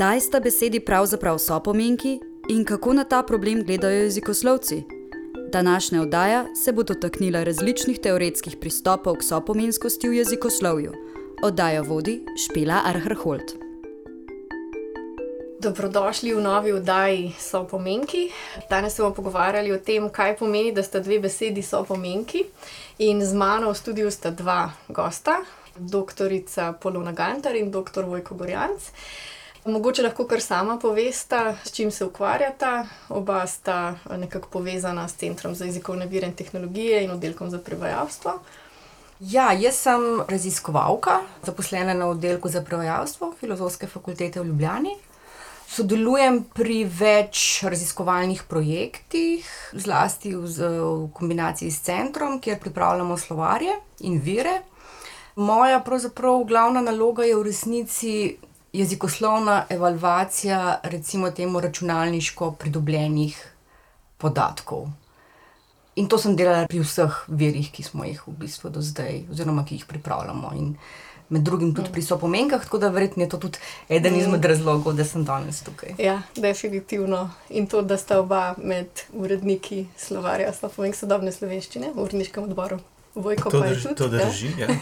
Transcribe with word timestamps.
Kdaj 0.00 0.20
sta 0.20 0.40
besedi 0.40 0.80
pravzaprav 0.80 1.38
sopomenki 1.38 2.20
in 2.48 2.64
kako 2.64 2.92
na 2.92 3.04
ta 3.04 3.22
problem 3.22 3.64
gledajo 3.64 4.02
jezikoslovci? 4.02 4.82
Današnja 5.52 6.02
oddaja 6.02 6.44
se 6.64 6.72
bo 6.72 6.82
dotaknila 6.82 7.42
različnih 7.44 7.98
teoretskih 7.98 8.56
pristopov 8.60 9.16
k 9.16 9.22
sopomenskosti 9.22 10.08
v 10.08 10.14
jezikoslovju. 10.14 10.92
Oddajo 11.42 11.82
vodi 11.82 12.24
Špela 12.36 12.80
Arhrholt. 12.84 13.52
Dobrodošli 15.60 16.32
v 16.34 16.40
novi 16.40 16.72
oddaji 16.72 17.32
Sopomenki. 17.38 18.30
Danes 18.70 18.96
se 18.96 19.02
bomo 19.02 19.14
pogovarjali 19.14 19.72
o 19.72 19.78
tem, 19.78 20.08
kaj 20.08 20.36
pomeni, 20.36 20.72
da 20.72 20.82
sta 20.82 21.00
dve 21.00 21.18
besedi 21.18 21.62
sopomenki. 21.62 22.46
In 22.98 23.20
z 23.26 23.34
mano 23.34 23.72
v 23.72 23.76
studiu 23.76 24.10
sta 24.10 24.30
dva 24.30 24.70
gosta, 24.88 25.42
doktorica 25.76 26.72
Polona 26.72 27.12
Gantar 27.12 27.56
in 27.56 27.70
doktor 27.70 28.04
Vojko 28.04 28.34
Borjanc. 28.34 28.80
Mogoče 29.64 30.02
lahko 30.02 30.24
kar 30.24 30.40
sama 30.40 30.78
povesta, 30.78 31.56
s 31.64 31.72
čim 31.72 31.90
se 31.90 32.04
ukvarjata. 32.04 32.86
Oba 33.08 33.46
sta 33.46 33.94
nekako 34.16 34.48
povezana 34.48 35.08
s 35.08 35.14
Centrom 35.14 35.54
za 35.54 35.64
jezikovne 35.64 36.06
vire 36.06 36.26
in 36.26 36.32
tehnologije 36.32 37.04
in 37.04 37.10
oddelkom 37.10 37.50
za 37.50 37.58
prevajalstvo. 37.58 38.38
Ja, 39.20 39.52
jaz 39.52 39.76
sem 39.76 40.00
raziskovalka, 40.28 41.18
zaposlena 41.42 41.94
na 41.94 42.06
oddelku 42.08 42.48
za 42.48 42.62
prevajalstvo 42.64 43.34
Filozofske 43.40 43.86
fakultete 43.86 44.40
v 44.40 44.46
Ljubljani. 44.46 44.96
Sodelujem 45.68 46.40
pri 46.54 46.84
več 46.84 47.60
raziskovalnih 47.62 48.42
projektih, 48.48 49.44
zlasti 49.72 50.32
v, 50.34 50.48
v 50.48 51.10
kombinaciji 51.12 51.70
s 51.70 51.84
centrom, 51.84 52.40
kjer 52.40 52.58
pripravljamo 52.58 53.18
slovarje 53.18 53.76
in 54.00 54.16
vire. 54.24 54.62
Moja 55.36 55.80
pravzaprav 55.84 56.44
glavna 56.48 56.80
naloga 56.80 57.28
je 57.28 57.36
v 57.36 57.44
resnici 57.44 58.14
jezikoslovna 58.72 59.64
evalvacija, 59.68 60.80
recimo 60.82 61.30
temu 61.30 61.60
računalniško 61.60 62.52
pridobljenih 62.52 63.54
podatkov. 64.18 64.88
In 65.96 66.08
to 66.08 66.18
sem 66.18 66.36
delala 66.36 66.66
pri 66.66 66.80
vseh 66.80 67.24
virih, 67.28 67.70
ki 67.72 67.82
smo 67.82 68.04
jih 68.06 68.22
v 68.26 68.32
bistvu 68.44 68.70
do 68.70 68.82
zdaj, 68.82 69.24
oziroma 69.30 69.64
ki 69.66 69.80
jih 69.80 69.86
pripravljamo. 69.88 70.52
In 70.56 70.74
med 71.28 71.42
drugim 71.42 71.74
tudi 71.74 71.92
pri 71.92 72.02
sopomenkah, 72.02 72.62
tako 72.62 72.78
da 72.78 72.88
verjetno 72.88 73.22
je 73.22 73.28
to 73.28 73.38
tudi 73.38 73.58
eden 73.88 74.16
izmed 74.16 74.44
razlogov, 74.44 74.94
da 74.94 75.04
sem 75.04 75.24
danes 75.24 75.62
tukaj. 75.62 75.94
Ja, 75.98 76.22
definitivno. 76.36 77.30
In 77.50 77.66
to, 77.66 77.82
da 77.82 77.96
sta 77.96 78.20
oba 78.20 78.54
med 78.62 79.04
uredniki 79.12 79.86
slovarja 79.96 80.52
Slovenk 80.52 80.94
sodobne 80.94 81.32
slovenščine 81.32 81.92
v 81.94 82.02
uredniškem 82.02 82.44
odboru. 82.44 82.80
Vojko, 83.14 83.50
To, 83.50 83.60
drž, 83.60 83.82
tudi, 83.82 83.94
to 83.94 84.04
ja? 84.06 84.26
drži. 84.26 84.50
Ja. 84.58 84.68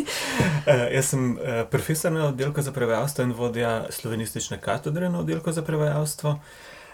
Eh, 0.66 0.94
jaz 0.94 1.06
sem 1.06 1.38
eh, 1.38 1.64
profesor 1.64 2.12
na 2.12 2.28
oddelku 2.28 2.62
za 2.62 2.72
prevajalstvo 2.72 3.24
in 3.24 3.32
vodja 3.32 3.86
slovenistične 3.90 4.60
katedre 4.60 5.08
na 5.10 5.18
oddelku 5.18 5.52
za 5.52 5.62
prevajalstvo. 5.62 6.38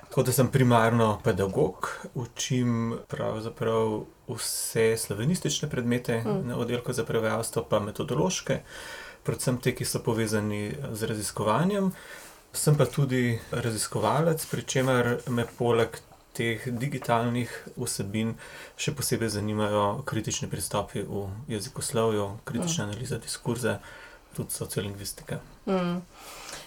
Tako 0.09 0.23
da 0.23 0.33
sem 0.33 0.49
primarno 0.49 1.21
pedagog, 1.25 1.91
učim 2.15 2.99
pravzaprav 3.09 4.05
vse 4.29 4.97
slovenistične 4.97 5.71
predmete 5.71 6.19
Mm. 6.19 6.49
na 6.49 6.57
oddelku 6.57 6.93
za 6.93 7.05
prevajalstvo, 7.05 7.65
pa 7.65 7.81
metodološke, 7.81 8.61
predvsem 9.23 9.59
te, 9.59 9.75
ki 9.75 9.85
so 9.85 9.99
povezani 9.99 10.63
z 10.93 11.03
raziskovanjem. 11.03 11.93
Sem 12.53 12.77
pa 12.77 12.87
tudi 12.87 13.39
raziskovalec, 13.51 14.47
pri 14.47 14.63
čemer 14.63 15.19
me 15.29 15.45
poleg 15.59 15.99
teh 16.37 16.67
digitalnih 16.67 17.53
vsebin 17.77 18.35
še 18.77 18.93
posebej 18.97 19.33
zanimajo 19.39 20.03
kritični 20.09 20.51
pristopi 20.53 21.03
v 21.03 21.27
jezikoslovju, 21.49 22.29
kritična 22.45 22.89
analiza 22.91 23.19
diskurza, 23.19 23.79
tudi 24.37 24.53
sociolingvistika. 24.53 25.41
Mm. 25.67 26.03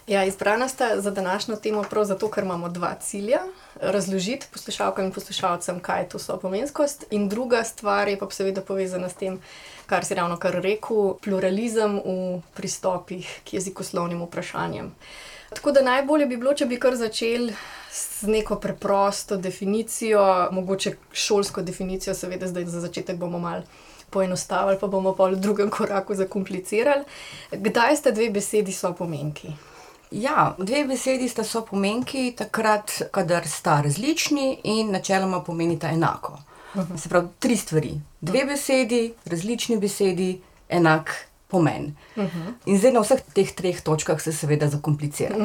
Ja, 0.09 0.23
izbrana 0.25 0.67
sta 0.67 1.01
za 1.01 1.11
današnjo 1.11 1.55
temo 1.55 1.83
prav 1.83 2.05
zato, 2.05 2.31
ker 2.31 2.43
imamo 2.43 2.69
dva 2.69 2.95
cilja. 2.95 3.39
Razložiti 3.81 4.47
poslušalkam 4.53 5.05
in 5.05 5.11
poslušalcem, 5.13 5.79
kaj 5.79 6.01
je 6.01 6.09
to 6.09 6.19
sopomenskost, 6.19 7.05
in 7.11 7.29
druga 7.29 7.63
stvar 7.63 8.07
je 8.07 8.17
pa 8.19 8.29
seveda 8.31 8.61
povezana 8.61 9.09
s 9.09 9.13
tem, 9.13 9.37
kar 9.85 10.05
si 10.05 10.15
ravno 10.15 10.37
kar 10.37 10.57
rekel, 10.63 11.13
pluralizem 11.21 12.01
v 12.05 12.41
pristopih 12.57 13.41
k 13.45 13.53
jezikoslovnim 13.53 14.25
vprašanjem. 14.25 14.89
Tako 15.49 15.71
da 15.71 15.81
najbolje 15.81 16.25
bi 16.25 16.37
bilo, 16.37 16.53
če 16.53 16.65
bi 16.65 16.79
kar 16.79 16.95
začeli 16.95 17.53
z 17.91 18.27
neko 18.27 18.59
preprosto 18.61 19.37
definicijo, 19.37 20.21
mogoče 20.51 20.95
šolsko 21.13 21.61
definicijo, 21.61 22.13
seveda 22.13 22.47
zdaj 22.47 22.65
za 22.65 22.81
začetek 22.81 23.17
bomo 23.17 23.39
malo 23.39 23.63
poenostavili, 24.09 24.77
pa 24.81 24.87
bomo 24.87 25.15
pa 25.15 25.29
v 25.29 25.35
drugem 25.35 25.69
koraku 25.69 26.15
zakomplicirali. 26.15 27.03
Kdaj 27.51 27.97
sta 27.97 28.11
dve 28.11 28.29
besedi 28.29 28.73
sopomenki? 28.73 29.53
Ja, 30.11 30.55
dve 30.57 30.85
besedi 30.89 31.29
sta 31.29 31.43
sopomenki 31.43 32.33
takrat, 32.37 32.91
kadar 33.11 33.47
sta 33.47 33.81
različni 33.85 34.59
in 34.63 34.91
načeloma 34.91 35.43
pomenita 35.43 35.89
enako. 35.93 36.39
Se 36.97 37.09
pravi, 37.09 37.27
tri 37.39 37.57
stvari. 37.57 37.93
Dve 38.21 38.45
besedi, 38.45 39.13
različni 39.25 39.77
besedi, 39.77 40.41
enak 40.69 41.28
pomen. 41.49 41.95
In 42.65 42.77
zdaj 42.77 42.93
na 42.93 43.01
vseh 43.01 43.21
teh 43.33 43.49
treh 43.57 43.81
točkah 43.81 44.21
se 44.21 44.33
seveda 44.33 44.69
zakomplicira. 44.69 45.35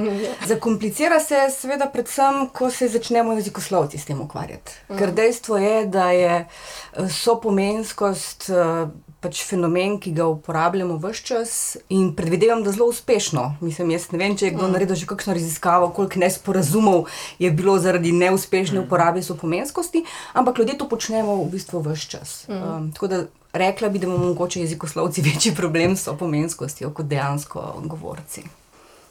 Zakomplicira 0.47 1.21
se 1.21 1.47
seveda 1.51 1.89
predvsem, 1.89 2.49
ko 2.53 2.69
se 2.71 2.89
začnemo 2.93 3.33
jezikoslovci 3.39 3.99
s 3.99 4.05
tem 4.05 4.21
ukvarjati. 4.21 4.77
Ker 4.99 5.15
dejstvo 5.17 5.57
je, 5.57 5.87
da 5.87 6.11
je 6.13 6.35
eh, 6.45 7.09
sopomenskost 7.09 8.51
eh, 8.53 8.93
pač 9.25 9.41
fenomen, 9.49 9.97
ki 10.01 10.13
ga 10.13 10.27
uporabljamo 10.29 10.99
vse 11.01 11.23
čas 11.25 11.53
in 11.89 12.11
predvidevam, 12.17 12.61
da 12.65 12.75
zelo 12.75 12.91
uspešno. 12.93 13.45
Mislim, 13.65 13.95
jaz 13.95 14.11
ne 14.13 14.21
vem, 14.21 14.37
če 14.37 14.51
je 14.51 14.57
kdo 14.59 14.69
naredil 14.69 14.99
že 15.01 15.09
kakšno 15.09 15.37
raziskavo, 15.39 15.89
koliko 15.97 16.21
nesporazumov 16.21 17.09
je 17.41 17.49
bilo 17.51 17.79
zaradi 17.81 18.13
neuspešne 18.13 18.83
uporabe 18.85 19.25
sopomenskosti, 19.25 20.05
ampak 20.37 20.61
ljudje 20.61 20.77
to 20.79 20.89
počnemo 20.89 21.39
v 21.41 21.49
bistvu 21.57 21.81
vse 21.87 22.11
čas. 22.11 22.37
Um, 22.53 22.93
tako 22.93 23.09
da 23.09 23.23
rekla 23.55 23.89
bi, 23.89 23.99
da 23.99 24.07
imamo 24.07 24.27
mogoče 24.27 24.61
jezikoslovci 24.61 25.23
večji 25.31 25.55
problem 25.55 25.97
s 25.97 26.03
sopomenskostjo 26.03 26.91
kot 26.91 27.07
dejansko 27.07 27.73
govorci. 27.85 28.43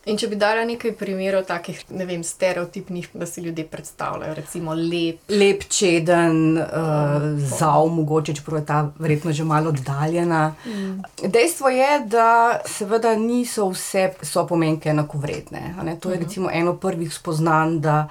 In 0.03 0.17
če 0.19 0.27
bi 0.27 0.35
dala 0.35 0.65
nekaj 0.67 0.91
primerov 0.99 1.45
takih, 1.47 1.77
ne 1.95 2.03
vem, 2.03 2.25
stereotipnih, 2.27 3.05
da 3.15 3.23
si 3.23 3.39
ljudje 3.45 3.63
predstavljajo, 3.71 4.33
recimo 4.35 4.73
lep. 4.75 5.21
Lep, 5.31 5.63
čeden, 5.71 6.57
uh, 6.59 7.27
zav, 7.39 7.87
mogoče, 7.87 8.35
čeprav 8.35 8.59
je 8.59 8.65
ta 8.67 8.81
verjetno 8.99 9.31
že 9.31 9.45
malo 9.47 9.71
oddaljena. 9.71 10.41
Mm. 10.65 11.29
Dejstvo 11.31 11.71
je, 11.71 12.01
da 12.11 12.59
seveda 12.67 13.15
niso 13.15 13.69
vse 13.71 14.09
sopomenke 14.21 14.91
enakovredne. 14.91 15.63
a 15.79 15.87
ne. 15.87 15.95
To 15.95 16.11
je 16.11 16.19
recimo 16.19 16.51
eno 16.51 16.75
prvih 16.75 17.13
spoznanj, 17.13 17.79
da 17.79 18.07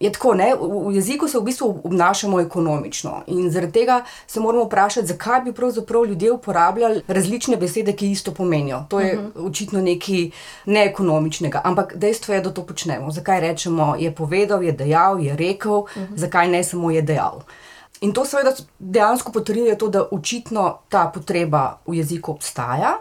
je 0.00 0.12
tako, 0.12 0.34
ne, 0.34 0.54
v, 0.54 0.88
v 0.88 0.94
jeziku 0.94 1.28
se 1.28 1.38
v 1.38 1.42
bistvu 1.42 1.68
obnašamo 1.84 2.40
ekonomično 2.40 3.22
in 3.26 3.50
zaradi 3.50 3.72
tega 3.72 4.00
se 4.26 4.40
moramo 4.40 4.64
vprašati, 4.64 5.06
zakaj 5.06 5.40
bi 5.40 5.52
pravzaprav 5.52 6.04
ljudje 6.04 6.32
uporabljali 6.32 7.02
različne 7.08 7.56
besede, 7.56 7.92
ki 7.92 8.10
isto 8.10 8.34
pomenijo. 8.34 8.84
To 8.88 9.00
je 9.00 9.18
očitno 9.36 9.80
nekaj 9.80 10.30
neekonomičnega, 10.66 11.60
ampak 11.64 11.96
dejstvo 11.96 12.34
je, 12.34 12.40
da 12.40 12.50
to 12.50 12.66
počnemo. 12.66 13.10
Zakaj 13.10 13.40
rečemo, 13.40 13.94
je 13.98 14.14
povedal, 14.14 14.62
je 14.62 14.72
dejal, 14.72 15.20
je 15.20 15.36
rekel, 15.36 15.84
zakaj 16.16 16.48
ne 16.48 16.64
samo 16.64 16.90
je 16.90 17.02
dejal. 17.02 17.42
In 18.00 18.12
to 18.12 18.24
seveda 18.24 18.52
dejansko 18.78 19.32
potrjuje 19.32 19.78
to, 19.78 19.88
da 19.88 20.02
očitno 20.10 20.78
ta 20.88 21.06
potreba 21.14 21.78
v 21.86 21.94
jeziku 21.94 22.32
obstaja. 22.32 22.98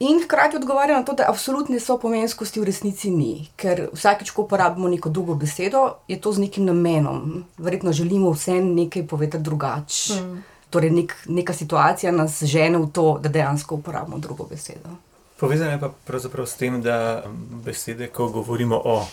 In 0.00 0.22
hkrati 0.24 0.56
odgovarja 0.56 0.96
na 0.96 1.04
to, 1.04 1.12
da 1.12 1.26
absolutne 1.28 1.80
sopomenskosti 1.80 2.60
v 2.60 2.64
resnici 2.64 3.10
ni, 3.12 3.50
ker 3.56 3.90
vsakeč, 3.92 4.30
ko 4.32 4.46
uporabimo 4.46 4.88
neko 4.88 5.10
drugo 5.12 5.34
besedo, 5.36 5.82
je 6.08 6.16
to 6.20 6.32
z 6.32 6.40
nekim 6.46 6.64
namenom. 6.64 7.44
Verjetno 7.58 7.92
želimo 7.92 8.32
vsem 8.32 8.72
nekaj 8.74 9.06
povedati 9.06 9.44
drugače. 9.44 10.14
Mm. 10.14 10.40
Torej, 10.70 10.90
nek, 10.90 11.12
neka 11.26 11.52
situacija 11.52 12.12
nas 12.12 12.42
žene 12.42 12.78
v 12.78 12.88
to, 12.92 13.18
da 13.20 13.28
dejansko 13.28 13.74
uporabimo 13.74 14.18
drugo 14.18 14.46
besedo. 14.48 14.96
Povezano 15.40 15.76
je 15.76 15.80
pa 15.80 15.92
pravzaprav 16.06 16.46
s 16.46 16.56
tem, 16.56 16.80
da 16.82 17.22
besede, 17.64 18.08
ko 18.08 18.28
govorimo 18.28 18.80
o 18.84 19.06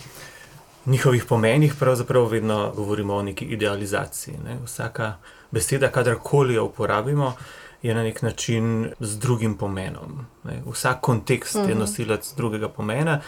njihovih 0.86 1.26
pomenih, 1.26 1.76
pravzaprav 1.80 2.32
vedno 2.32 2.72
govorimo 2.76 3.16
o 3.16 3.24
neki 3.24 3.46
idealizaciji. 3.46 4.40
Ne? 4.46 4.58
Vsaka 4.66 5.18
beseda, 5.52 5.92
kadarkoli 5.92 6.54
jo 6.54 6.66
uporabimo, 6.66 7.34
je 7.82 7.96
na 7.96 8.04
nek 8.04 8.22
način 8.22 8.90
z 9.00 9.20
drugim 9.20 9.58
pomenom. 9.58 10.26
Ne? 10.44 10.62
Vsak 10.66 11.02
kontekst 11.02 11.56
je 11.56 11.76
nosilec 11.76 12.34
drugega 12.36 12.70
pomena. 12.70 13.22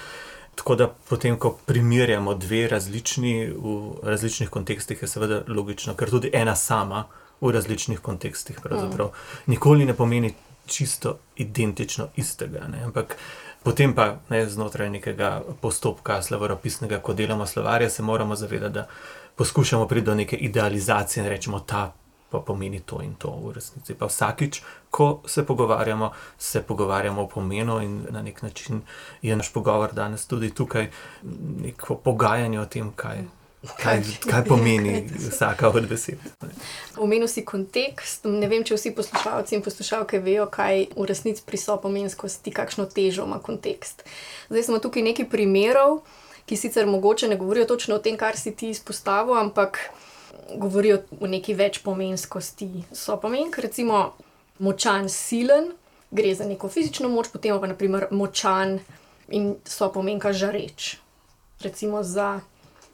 Tako 0.56 0.76
da 0.76 0.88
potem, 1.10 1.38
ko 1.40 1.58
primerjamo 1.66 2.34
dve 2.34 2.68
različni 2.68 3.48
v 3.48 3.94
različnih 4.04 4.50
kontekstih, 4.50 5.02
je 5.02 5.08
seveda 5.08 5.42
logično, 5.48 5.96
ker 5.96 6.10
tudi 6.10 6.32
ena 6.34 6.56
sama 6.56 7.06
v 7.42 7.52
različnih 7.52 8.00
kontekstih 8.00 8.60
pravzaprav 8.64 9.14
nikoli 9.48 9.86
ne 9.86 9.94
pomeni 9.94 10.34
čisto 10.66 11.18
identično 11.36 12.08
istega. 12.16 12.68
Ne? 12.68 12.84
Ampak 12.84 13.16
potem 13.64 13.96
pa 13.96 14.20
ne, 14.30 14.46
znotraj 14.50 14.90
nekega 14.90 15.42
postopka 15.62 16.22
slovaropisnega, 16.22 17.00
ko 17.00 17.14
delamo 17.14 17.46
slovarje, 17.46 17.90
se 17.90 18.04
moramo 18.04 18.36
zavedati, 18.36 18.74
da 18.74 18.88
poskušamo 19.36 19.88
priti 19.88 20.06
do 20.06 20.16
neke 20.16 20.36
idealizacije 20.36 21.24
in 21.24 21.30
rečemo, 21.30 21.60
ta 21.60 21.94
pa 22.30 22.40
pomeni 22.40 22.80
to 22.80 23.02
in 23.02 23.16
to 23.16 23.32
v 23.32 23.54
resnici. 23.54 23.94
Pa 23.94 24.06
vsakič, 24.06 24.62
ko 24.90 25.22
se 25.26 25.46
pogovarjamo, 25.46 26.12
se 26.38 26.62
pogovarjamo 26.62 27.22
o 27.22 27.28
pomenu 27.28 27.82
in 27.82 28.06
na 28.10 28.22
nek 28.22 28.42
način 28.42 28.82
je 29.22 29.36
naš 29.36 29.54
pogovor 29.54 29.94
danes 29.94 30.28
tudi 30.28 30.54
tukaj 30.54 30.90
neko 31.64 31.96
pogajanje 31.96 32.60
o 32.60 32.66
tem, 32.66 32.94
kaj. 32.96 33.24
Kaj, 33.60 34.04
kaj 34.24 34.46
pomeni 34.48 35.10
vsaka 35.32 35.68
od 35.70 35.88
besed? 35.90 36.20
Omenil 36.98 37.28
si 37.28 37.44
kontekst. 37.46 38.24
Ne 38.24 38.48
vem, 38.48 38.64
če 38.64 38.78
vsi 38.78 38.94
poslušalci 38.96 39.58
in 39.58 39.64
poslušalke 39.66 40.22
vejo, 40.24 40.46
kaj 40.48 40.86
v 40.96 41.08
resnici 41.10 41.44
pri 41.44 41.60
sopomenskosti, 41.60 42.56
kakšno 42.56 42.86
težo 42.88 43.28
ima 43.28 43.42
kontekst. 43.44 44.06
Zdaj 44.48 44.64
smo 44.64 44.80
tukaj 44.80 45.04
nekaj 45.12 45.28
primerov, 45.28 46.06
ki 46.48 46.56
sicer 46.56 46.88
mogoče 46.88 47.28
ne 47.28 47.36
govorijo 47.36 47.68
točno 47.76 48.00
o 48.00 48.00
tem, 48.00 48.16
kar 48.18 48.40
si 48.40 48.56
ti 48.56 48.72
izpostavil, 48.72 49.36
ampak 49.36 49.82
govorijo 50.58 51.02
o 51.20 51.28
neki 51.28 51.54
večpomenskosti. 51.54 52.70
Sopomenk, 52.92 53.58
recimo 53.58 54.14
močan, 54.60 55.10
silen, 55.10 55.72
gre 56.12 56.36
za 56.36 56.46
neko 56.46 56.70
fizično 56.70 57.10
moč, 57.10 57.30
potem 57.32 57.60
pa 57.60 57.68
naprimer 57.68 58.08
močan 58.12 58.80
in 59.28 59.56
sopomenka 59.66 60.34
žareč. 60.34 60.98
Recimo 61.62 62.04
za 62.04 62.40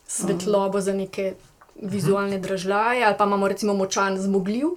svetlobo, 0.08 0.82
za 0.82 0.94
neke 0.94 1.34
vizualne 1.82 2.40
dražljaje, 2.40 3.04
ali 3.04 3.18
pa 3.18 3.26
imamo 3.26 3.48
recimo 3.48 3.74
močan, 3.74 4.18
zmogljiv 4.18 4.68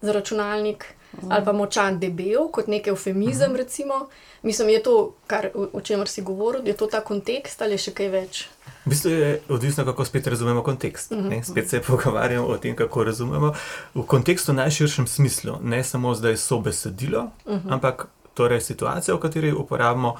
za 0.00 0.12
računalnik, 0.12 0.84
ali 1.28 1.44
pa 1.44 1.52
močan, 1.52 1.98
debel, 1.98 2.48
kot 2.52 2.66
nek 2.66 2.86
eufemizem. 2.86 3.56
Recimo. 3.56 4.08
Mislim, 4.42 4.68
je 4.68 4.82
to, 4.82 5.14
kar, 5.26 5.48
o 5.54 5.80
čemer 5.80 6.08
si 6.08 6.22
govoril, 6.22 6.66
je 6.66 6.76
to 6.76 6.86
ta 6.86 7.00
kontekst 7.00 7.62
ali 7.62 7.78
še 7.78 7.90
kaj 7.96 8.08
več. 8.08 8.42
V 8.84 8.92
bistvu 8.92 9.10
je 9.10 9.30
odvisno, 9.48 9.84
kako 9.84 10.04
spet 10.04 10.26
razumemo 10.26 10.62
kontekst. 10.62 11.12
Uh 11.12 11.18
-huh. 11.18 11.42
Spet 11.42 11.68
se 11.68 11.80
pogovarjamo 11.80 12.46
o 12.46 12.58
tem, 12.58 12.76
kako 12.76 13.04
razumemo. 13.04 13.52
V 13.94 14.02
kontekstu 14.06 14.52
najširšem 14.52 15.06
smislu, 15.06 15.58
ne 15.62 15.84
samo 15.84 16.14
zdaj 16.14 16.36
so 16.36 16.58
besedilo, 16.58 17.30
uh 17.44 17.54
-huh. 17.54 17.72
ampak 17.72 18.06
torej 18.34 18.60
situacija, 18.60 19.14
v 19.14 19.20
kateri 19.20 19.52
uporabimo 19.52 20.16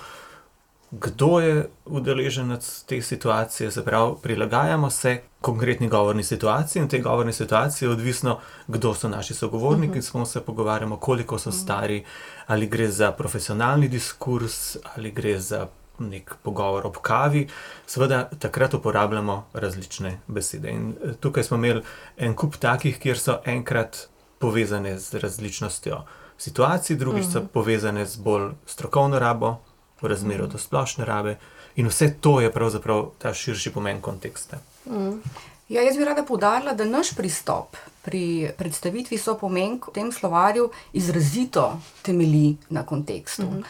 kdo 0.90 1.40
je 1.40 1.68
udeleženec 1.84 2.82
te 2.86 3.02
situacije, 3.02 3.70
se 3.70 3.84
pravi, 3.84 4.14
prilagajamo 4.22 4.90
se 4.90 5.20
konkretni 5.40 5.88
govorni 5.88 6.22
situaciji 6.22 6.80
in 6.80 6.86
v 6.86 6.90
tej 6.90 7.00
govorni 7.00 7.32
situaciji 7.32 7.86
je 7.86 7.92
odvisno, 7.92 8.38
kdo 8.66 8.94
so 8.94 9.08
naši 9.08 9.34
sogovorniki, 9.34 9.98
uh 9.98 10.04
-huh. 10.04 10.10
smo 10.10 10.26
se 10.26 10.40
pogovarjali, 10.40 10.96
koliko 11.00 11.38
so 11.38 11.52
stari, 11.52 12.04
ali 12.46 12.66
gre 12.66 12.88
za 12.88 13.12
profesionalni 13.12 13.88
diskurs, 13.88 14.76
ali 14.94 15.10
gre 15.10 15.40
za 15.40 15.66
nek 15.98 16.34
pogovor 16.42 16.86
ob 16.86 16.96
kavi. 17.02 17.48
Seveda, 17.86 18.30
takrat 18.38 18.74
uporabljamo 18.74 19.46
različne 19.52 20.20
besede. 20.26 20.70
In 20.70 20.94
eh, 21.04 21.12
tukaj 21.20 21.42
smo 21.42 21.56
imeli 21.56 21.82
en 22.16 22.34
kup 22.34 22.56
takih, 22.56 22.98
kjer 22.98 23.18
so 23.18 23.38
enkrat 23.44 24.08
povezane 24.38 24.98
z 24.98 25.14
različnostjo 25.14 26.04
situacij, 26.38 26.96
drugič 26.96 27.24
so 27.32 27.46
povezane 27.52 28.06
z 28.06 28.16
bolj 28.16 28.50
strokovno 28.66 29.18
rabo 29.18 29.56
v 30.02 30.08
razmerju 30.08 30.46
do 30.46 30.58
splošne 30.58 31.04
rabe. 31.04 31.37
In 31.76 31.88
vse 31.88 32.14
to 32.20 32.40
je 32.40 32.52
pravzaprav 32.52 33.10
ta 33.19 33.34
širši 33.34 33.72
pomen 33.72 34.00
konteksta. 34.00 34.58
Mm. 34.87 35.20
Ja, 35.69 35.82
jaz 35.82 35.96
bi 35.96 36.04
rada 36.04 36.22
poudarila, 36.22 36.72
da 36.72 36.84
naš 36.84 37.10
pristop 37.16 37.76
pri 38.02 38.52
predstavitvi 38.58 39.19
so 39.19 39.34
pomen 39.34 39.81
v 39.82 39.93
tem 39.94 40.12
slovarju 40.12 40.70
izrazito 40.93 41.81
temelji 42.02 42.56
na 42.70 42.87
kontekstu. 42.87 43.43
Mm 43.43 43.56
-hmm. 43.58 43.64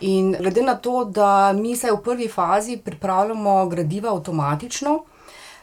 In 0.00 0.32
glede 0.32 0.62
na 0.62 0.74
to, 0.74 1.04
da 1.04 1.52
mi 1.52 1.76
se 1.76 1.90
v 1.92 2.02
prvi 2.04 2.28
fazi 2.28 2.76
pripravljamo 2.76 3.66
gradiva 3.66 4.14
avtomatično, 4.14 5.04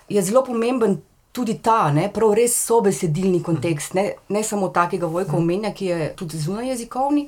je 0.09 0.21
zelo 0.21 0.43
pomemben 0.45 1.01
tudi 1.37 1.57
ta, 1.61 1.91
ne, 1.93 2.07
prav 2.13 2.33
res 2.37 2.55
sobesedilni 2.65 3.43
kontekst, 3.45 3.93
ne, 3.93 4.07
ne 4.33 4.41
samo 4.43 4.71
takega 4.73 5.05
vojka 5.11 5.37
omenja, 5.37 5.69
ki 5.77 5.91
je 5.91 6.09
tudi 6.17 6.39
zunaj 6.41 6.71
jezikovni, 6.71 7.27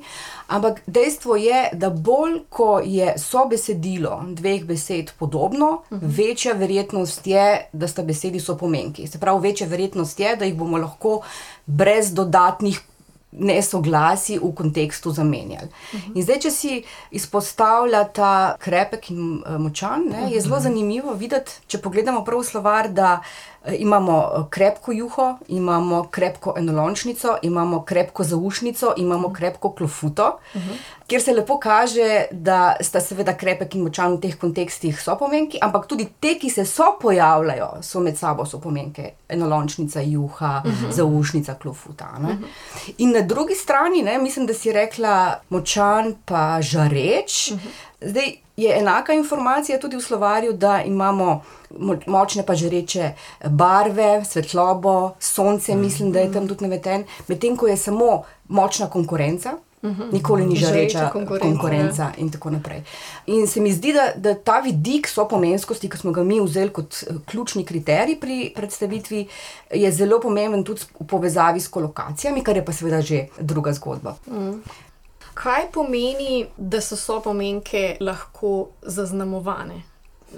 ampak 0.50 0.82
dejstvo 0.90 1.38
je, 1.38 1.62
da 1.78 1.92
bolj 1.94 2.40
ko 2.50 2.80
je 2.82 3.14
sobesedilo 3.22 4.16
dveh 4.34 4.66
besed 4.66 5.14
podobno, 5.18 5.70
večja 5.90 6.56
verjetnost 6.58 7.30
je, 7.30 7.46
da 7.72 7.88
sta 7.88 8.02
besedi 8.02 8.42
sopomenki. 8.42 9.06
Se 9.06 9.22
pravi, 9.22 9.48
večja 9.50 9.70
verjetnost 9.70 10.20
je, 10.20 10.36
da 10.36 10.48
jih 10.48 10.58
bomo 10.58 10.80
lahko 10.82 11.20
brez 11.66 12.10
dodatnih 12.14 12.82
nesoglasij 13.30 14.38
v 14.42 14.50
kontekstu 14.54 15.10
zamenjali. 15.10 15.68
Uh 15.92 16.00
-huh. 16.00 16.16
In 16.16 16.22
zdaj, 16.22 16.38
če 16.40 16.50
si 16.50 16.82
izpostavlja 17.10 18.04
ta 18.04 18.56
krepek 18.58 19.10
in 19.10 19.42
uh, 19.46 19.58
močan, 19.58 20.02
ne, 20.10 20.30
je 20.34 20.40
zelo 20.40 20.60
zanimivo 20.60 21.14
videti, 21.14 21.52
če 21.66 21.78
pogledamo 21.78 22.24
prav 22.24 22.42
slovar, 22.42 22.88
da 22.88 23.22
imamo 23.78 24.32
eh, 24.36 24.42
krepko 24.50 24.92
juho, 24.92 25.38
imamo 25.48 26.08
krepko 26.10 26.54
enolončnico, 26.58 27.36
imamo 27.42 27.82
krepko 27.82 28.24
zaušnico, 28.24 28.94
imamo 28.96 29.32
krepko 29.32 29.72
klofuto. 29.72 30.38
Uh 30.54 30.60
-huh 30.60 31.00
kjer 31.10 31.22
se 31.22 31.32
lepo 31.32 31.58
kaže, 31.58 32.24
da 32.30 32.76
sta 32.80 33.00
seveda 33.00 33.34
krepek 33.36 33.74
in 33.74 33.82
močan 33.82 34.14
v 34.14 34.20
teh 34.22 34.36
kontekstih 34.38 34.98
so 35.02 35.16
pomenki, 35.18 35.58
ampak 35.62 35.88
tudi 35.90 36.06
te, 36.22 36.36
ki 36.38 36.50
se 36.54 36.64
so 36.68 36.92
pojavljajo, 37.00 37.70
so 37.82 38.02
med 38.04 38.18
sabo 38.18 38.46
so 38.46 38.60
pomenke. 38.62 39.16
Enolončnica, 39.30 40.00
juha, 40.00 40.62
uh 40.64 40.70
-huh. 40.70 40.92
zaušnica, 40.94 41.54
klofuta. 41.54 42.08
Uh 42.18 42.24
-huh. 42.24 42.94
In 42.98 43.12
na 43.12 43.20
drugi 43.20 43.54
strani, 43.54 44.02
ne, 44.02 44.18
mislim, 44.18 44.46
da 44.46 44.54
si 44.54 44.72
rekla 44.72 45.40
močan, 45.48 46.14
pa 46.24 46.58
žareč. 46.62 47.50
Uh 47.50 47.58
-huh. 47.58 47.89
Zdaj 48.00 48.32
je 48.56 48.78
enaka 48.78 49.12
informacija 49.12 49.78
tudi 49.80 49.96
v 49.96 50.00
slovarju, 50.00 50.52
da 50.52 50.82
imamo 50.82 51.42
močne, 52.06 52.46
pa 52.46 52.54
žareče 52.54 53.12
barve, 53.44 54.24
svetlobo, 54.24 55.14
sonce, 55.18 55.74
mislim, 55.74 56.12
da 56.12 56.20
je 56.20 56.32
tam 56.32 56.48
tudi 56.48 56.64
naveden, 56.64 57.04
medtem 57.28 57.56
ko 57.56 57.66
je 57.66 57.76
samo 57.76 58.22
močna 58.48 58.90
konkurenca. 58.90 59.56
-huh. 59.82 60.12
nikoli 60.12 60.46
ni 60.46 60.56
žareča 60.56 61.10
konkurenca. 61.10 61.48
konkurenca 61.48 62.02
ja. 62.02 62.12
in 62.16 62.30
tako 62.30 62.50
naprej. 62.50 62.82
In 63.26 63.46
se 63.46 63.60
mi 63.60 63.72
zdi, 63.72 63.92
da, 63.92 64.12
da 64.16 64.34
ta 64.34 64.60
vidik 64.60 65.08
sopomenskosti, 65.08 65.88
ki 65.88 65.98
smo 65.98 66.12
ga 66.12 66.24
mi 66.24 66.40
vzeli 66.40 66.72
kot 66.72 66.94
eh, 67.02 67.14
ključni 67.26 67.64
kriterij 67.64 68.20
pri 68.20 68.52
predstavitvi, 68.56 69.26
je 69.70 69.92
zelo 69.92 70.20
pomemben 70.20 70.64
tudi 70.64 70.80
v 71.00 71.06
povezavi 71.06 71.60
s 71.60 71.68
kolokacijami, 71.68 72.44
kar 72.44 72.56
je 72.56 72.64
pa 72.64 72.72
seveda 72.72 73.00
že 73.00 73.26
druga 73.40 73.72
zgodba. 73.72 74.14
-huh. 74.30 74.58
Kaj 75.40 75.70
pomeni, 75.72 76.46
da 76.56 76.80
so 76.84 76.96
sopomenke 76.96 77.96
lahko 78.00 78.68
zaznamovane? 78.82 79.82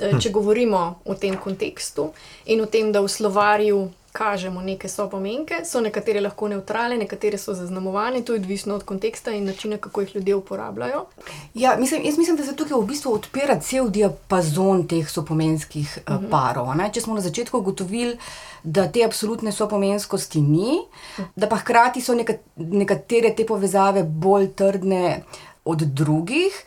Eh, 0.00 0.14
če 0.20 0.30
govorimo 0.30 0.82
o 1.04 1.14
tem 1.14 1.34
kontekstu 1.36 2.12
in 2.46 2.62
o 2.62 2.66
tem, 2.70 2.92
da 2.92 3.02
v 3.02 3.10
slovarju 3.10 3.80
kažemo 4.12 4.62
neke 4.62 4.88
sopomenke, 4.88 5.62
so 5.64 5.80
nekatere 5.80 6.20
lahko 6.20 6.48
neutralne, 6.48 6.98
nekatere 7.00 7.38
so 7.38 7.54
zaznamovane, 7.54 8.20
to 8.22 8.34
je 8.34 8.40
odvisno 8.40 8.74
od 8.74 8.84
konteksta 8.84 9.32
in 9.32 9.44
načina, 9.44 9.76
kako 9.76 10.00
jih 10.00 10.14
ljudje 10.16 10.34
uporabljajo. 10.34 11.04
Ja, 11.54 11.76
mislim, 11.78 12.04
jaz 12.04 12.18
mislim, 12.18 12.36
da 12.36 12.44
se 12.44 12.56
tukaj 12.56 12.76
v 12.76 12.86
bistvu 12.86 13.14
odpira 13.14 13.60
cel 13.60 13.88
diapazon 13.88 14.86
teh 14.88 15.08
sopomenskih 15.10 15.98
uh 15.98 16.02
eh, 16.02 16.12
-huh. 16.12 16.20
Mhm. 16.20 16.30
parov. 16.30 16.74
Ne? 16.76 16.90
Če 16.92 17.00
smo 17.00 17.14
na 17.14 17.20
začetku 17.20 17.58
ugotovili, 17.58 18.18
da 18.62 18.88
te 18.92 19.04
absolutne 19.04 19.52
sopomenskosti 19.52 20.40
ni, 20.40 20.78
da 21.36 21.48
pa 21.48 21.56
hkrati 21.56 22.00
so 22.00 22.14
nekatere 22.56 23.34
te 23.34 23.46
povezave 23.46 24.02
bolj 24.02 24.52
trdne 24.54 25.22
od 25.64 25.78
drugih, 25.78 26.64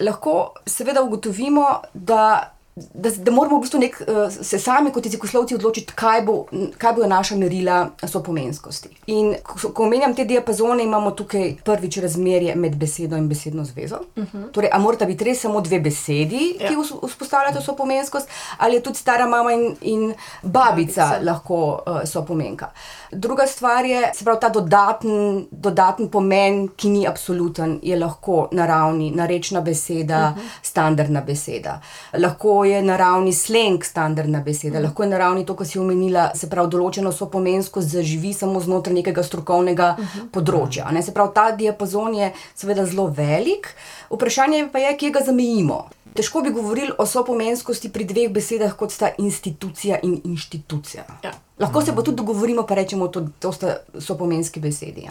lahko 0.00 0.52
seveda 0.66 1.02
ugotovimo, 1.02 1.82
da 1.94 2.57
da, 2.94 3.10
da 3.10 3.30
moramo 3.30 3.58
v 3.58 3.60
bistvu 3.60 3.80
nek, 3.80 4.02
uh, 4.06 4.32
se 4.32 4.58
sami 4.58 4.92
kot 4.92 5.06
jezikoslovci 5.06 5.54
odločiti, 5.54 5.92
kaj, 5.96 6.22
bo, 6.26 6.36
kaj 6.78 6.92
bojo 6.96 7.08
naša 7.08 7.36
merila 7.36 7.78
sopomenskosti. 8.06 8.88
In 9.14 9.34
ko, 9.42 9.72
ko 9.74 9.86
omenjam 9.86 10.14
te 10.14 10.24
diapazone, 10.28 10.84
imamo 10.84 11.10
tukaj 11.10 11.54
prvič 11.64 12.00
razmerje 12.04 12.54
med 12.56 12.76
besedo 12.76 13.16
in 13.16 13.28
besedno 13.28 13.64
zvezo. 13.64 14.00
Uh 14.16 14.22
mhm. 14.22 14.36
-huh. 14.36 14.52
Torej, 14.52 14.70
a 14.72 14.78
morata 14.78 15.04
biti 15.04 15.24
res 15.24 15.40
samo 15.40 15.60
dve 15.60 15.80
besedi, 15.80 16.56
ja. 16.60 16.68
ki 16.68 16.76
vzpostavljata 17.06 17.60
sopomenskost, 17.60 18.28
ali 18.58 18.76
je 18.76 18.82
tudi 18.82 18.98
stara 18.98 19.26
mama 19.26 19.52
in, 19.52 19.76
in 19.80 20.14
babica, 20.42 21.06
babica. 21.06 21.30
lahko 21.30 21.82
uh, 21.86 22.00
sopomenka. 22.04 22.70
Druga 23.12 23.46
stvar 23.46 23.84
je, 23.84 24.10
se 24.14 24.24
pravi, 24.24 24.40
ta 24.40 24.48
dodaten, 24.48 25.46
dodaten 25.50 26.08
pomen, 26.08 26.68
ki 26.76 26.88
ni 26.88 27.06
absoluten, 27.08 27.78
je 27.82 27.96
lahko 27.96 28.48
naravni, 28.52 29.10
narečna 29.10 29.60
beseda, 29.60 30.18
uh 30.28 30.36
mhm. 30.36 30.46
-huh. 30.46 30.58
standardna 30.62 31.20
beseda. 31.20 31.80
Lahko 32.12 32.64
je 32.64 32.82
naravni 32.82 33.32
sleng, 33.32 33.84
standardna 33.84 34.40
beseda, 34.40 34.72
uh 34.72 34.74
mhm. 34.74 34.80
-huh. 34.80 34.88
lahko 34.88 35.02
je 35.02 35.08
naravni 35.08 35.46
to, 35.46 35.56
kar 35.56 35.66
si 35.66 35.78
omenila, 35.78 36.30
se 36.34 36.50
pravi, 36.50 36.70
določeno 36.70 37.12
so 37.12 37.26
pomensko 37.26 37.80
zaživi 37.80 38.32
samo 38.32 38.60
znotraj 38.60 38.94
nekega 38.94 39.22
strokovnega 39.22 39.96
uh 39.98 40.04
mhm. 40.04 40.18
-huh. 40.18 40.30
področja. 40.30 40.90
Ne? 40.92 41.02
Se 41.02 41.14
pravi, 41.14 41.30
ta 41.34 41.50
diapazon 41.50 42.14
je 42.14 42.32
seveda 42.54 42.86
zelo 42.86 43.06
velik, 43.06 43.74
vprašanje 44.10 44.68
pa 44.72 44.78
je, 44.78 44.96
kje 44.96 45.10
ga 45.10 45.20
zamejimo. 45.20 45.88
Težko 46.14 46.40
bi 46.40 46.50
govorili 46.50 46.92
o 46.98 47.06
sopomenskosti 47.06 47.88
pri 47.92 48.04
dveh 48.04 48.30
besedah, 48.30 48.72
kot 48.76 48.92
sta 48.92 49.10
institucija 49.18 49.98
in 50.02 50.20
inštitucija. 50.24 51.04
Ja. 51.22 51.47
Lahko 51.58 51.82
se 51.82 51.94
pa 51.94 52.02
tudi 52.02 52.16
dogovorimo, 52.16 52.62
pa 52.62 52.74
rečemo, 52.74 53.08
da 53.08 53.20
to 53.38 53.52
sta 53.52 53.76
sopomenski 54.00 54.60
besedi. 54.60 55.08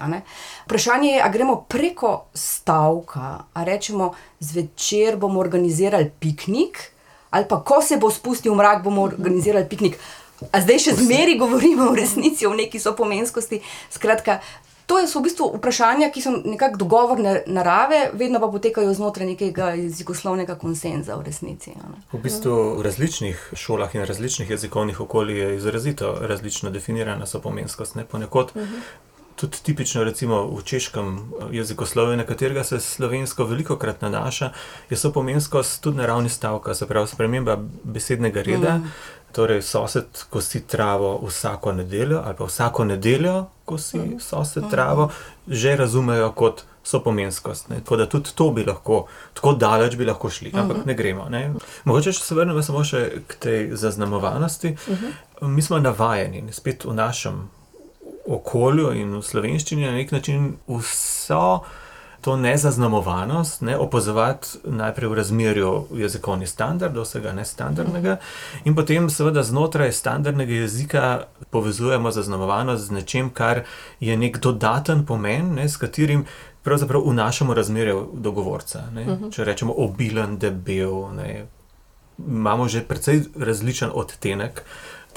Vprašanje 0.65 1.09
je, 1.09 1.21
ali 1.23 1.33
gremo 1.33 1.55
preko 1.67 2.25
stavka, 2.33 3.43
ali 3.53 3.65
rečemo, 3.65 4.13
zvečer 4.39 5.17
bomo 5.17 5.39
organizirali 5.39 6.11
piknik, 6.19 6.91
ali 7.29 7.45
pa 7.49 7.63
ko 7.63 7.81
se 7.81 7.97
bo 7.97 8.11
spustil 8.11 8.55
mrak, 8.55 8.83
bomo 8.83 9.01
organizirali 9.01 9.67
piknik. 9.69 9.99
A 10.51 10.61
zdaj 10.61 10.79
še 10.79 10.91
zmeri 10.99 11.33
govorimo 11.37 11.89
v 11.91 11.97
resnici 11.97 12.45
o 12.45 12.53
neki 12.53 12.79
sopomenskosti. 12.79 13.57
Skratka, 13.89 14.39
to 14.88 15.08
so 15.08 15.20
v 15.20 15.27
bistvu 15.27 15.50
vprašanja, 15.58 16.10
ki 16.15 16.22
so 16.24 16.32
nekako 16.46 16.77
dogovorne 16.77 17.41
narave, 17.46 18.10
vedno 18.13 18.39
pa 18.39 18.48
potekajo 18.48 18.94
znotraj 18.94 19.27
nekega 19.27 19.74
jezikoslovnega 19.75 20.56
konsenza 20.56 21.17
v 21.20 21.27
resnici. 21.27 21.75
V 22.13 22.22
bistvu 22.24 22.56
v 22.79 22.86
različnih 22.88 23.50
šolah 23.53 23.96
in 23.96 24.08
različnih 24.08 24.50
jezikovnih 24.50 25.01
okoljih 25.03 25.38
je 25.38 25.56
izrazito 25.56 26.15
različno 26.22 26.72
definirana 26.72 27.25
sopomenskost. 27.25 27.96
Ne? 27.96 28.06
Ponekod 28.06 28.51
uh 28.56 28.62
-huh 28.62 29.06
tudi 29.38 29.58
tipično, 29.63 30.03
recimo 30.03 30.41
v 30.50 30.63
češkem 30.63 31.17
eh, 31.17 31.46
jezikoslovju, 31.51 32.17
na 32.17 32.25
katerega 32.25 32.63
se 32.63 32.79
slovensko 32.79 33.46
veliko 33.46 33.77
krat 33.77 34.01
nanaša, 34.01 34.51
je 34.89 34.98
so 34.98 35.12
pomenskost 35.13 35.82
tudi 35.84 35.98
na 35.98 36.06
ravni 36.06 36.29
stavka, 36.29 36.74
se 36.75 36.88
pravi 36.88 37.08
sprememba 37.08 37.58
besednega 37.84 38.41
reda. 38.41 38.77
Mm. 38.77 38.91
Torej, 39.32 39.62
sosed 39.62 40.06
kosi 40.29 40.63
travo 40.67 41.20
vsako 41.27 41.74
nedeljo, 41.74 42.22
ali 42.25 42.36
pa 42.38 42.46
vsako 42.46 42.86
nedeljo 42.86 43.46
kosi 43.65 43.98
mm. 43.98 44.20
sosed 44.20 44.63
mm. 44.63 44.70
travo, 44.70 45.10
že 45.48 45.75
razumejo 45.75 46.32
kot 46.32 46.63
sopomenskost. 46.84 47.70
Ne? 47.70 47.79
Tako 47.84 47.98
da 47.98 48.10
tudi 48.10 48.29
to 48.36 48.50
bi 48.51 48.63
lahko, 48.65 49.06
tako 49.34 49.53
daleč 49.53 49.96
bi 49.96 50.06
lahko 50.06 50.29
šli, 50.29 50.51
ampak 50.56 50.77
mm. 50.77 50.84
ne 50.86 50.94
gremo. 50.94 51.29
Ne? 51.29 51.53
Mogoče 51.84 52.13
se 52.13 52.36
vrnemo 52.36 52.63
samo 52.63 52.84
še 52.84 53.22
k 53.27 53.36
tej 53.39 53.75
zaznamovanosti. 53.75 54.70
Mm 54.70 54.94
-hmm. 54.94 55.48
Mi 55.48 55.62
smo 55.62 55.79
navajeni, 55.79 56.51
spet 56.51 56.86
v 56.86 56.94
našem 56.94 57.50
okolju 58.27 58.91
in 58.93 59.17
v 59.17 59.24
slovenščini 59.24 59.86
na 59.86 59.91
nek 59.91 60.12
način 60.12 60.55
vso 60.67 61.62
to 62.22 62.36
nezaznamovanost 62.38 63.62
ne, 63.62 63.77
opazovati 63.77 64.48
najprej 64.63 65.10
v 65.10 65.13
razmerju 65.13 65.72
jezikovnih 65.96 66.50
standardov, 66.50 67.05
vsega 67.05 67.31
nestandardnega, 67.34 68.17
in 68.65 68.75
potem 68.75 69.10
seveda 69.10 69.43
znotraj 69.43 69.93
standardnega 69.96 70.53
jezika 70.53 71.03
povezujemo 71.50 72.12
zaznamovanost 72.12 72.84
z 72.84 72.91
nečem, 72.91 73.29
kar 73.29 73.63
je 74.00 74.17
nek 74.17 74.41
dodaten 74.43 75.05
pomen, 75.05 75.53
ne, 75.55 75.69
s 75.69 75.77
katerim. 75.77 76.25
Pravzaprav 76.67 77.05
vnašamo 77.05 77.53
razmerje 77.53 77.93
do 78.13 78.31
govorca. 78.31 78.84
Uh 78.91 79.00
mhm. 79.00 79.12
-huh. 79.12 79.31
Če 79.31 79.43
rečemo 79.43 79.74
obilen, 79.77 80.38
debel, 80.38 81.13
ne, 81.15 81.46
imamo 82.27 82.67
že 82.67 82.81
precej 82.81 83.22
različen 83.39 83.89
odtenek 83.93 84.63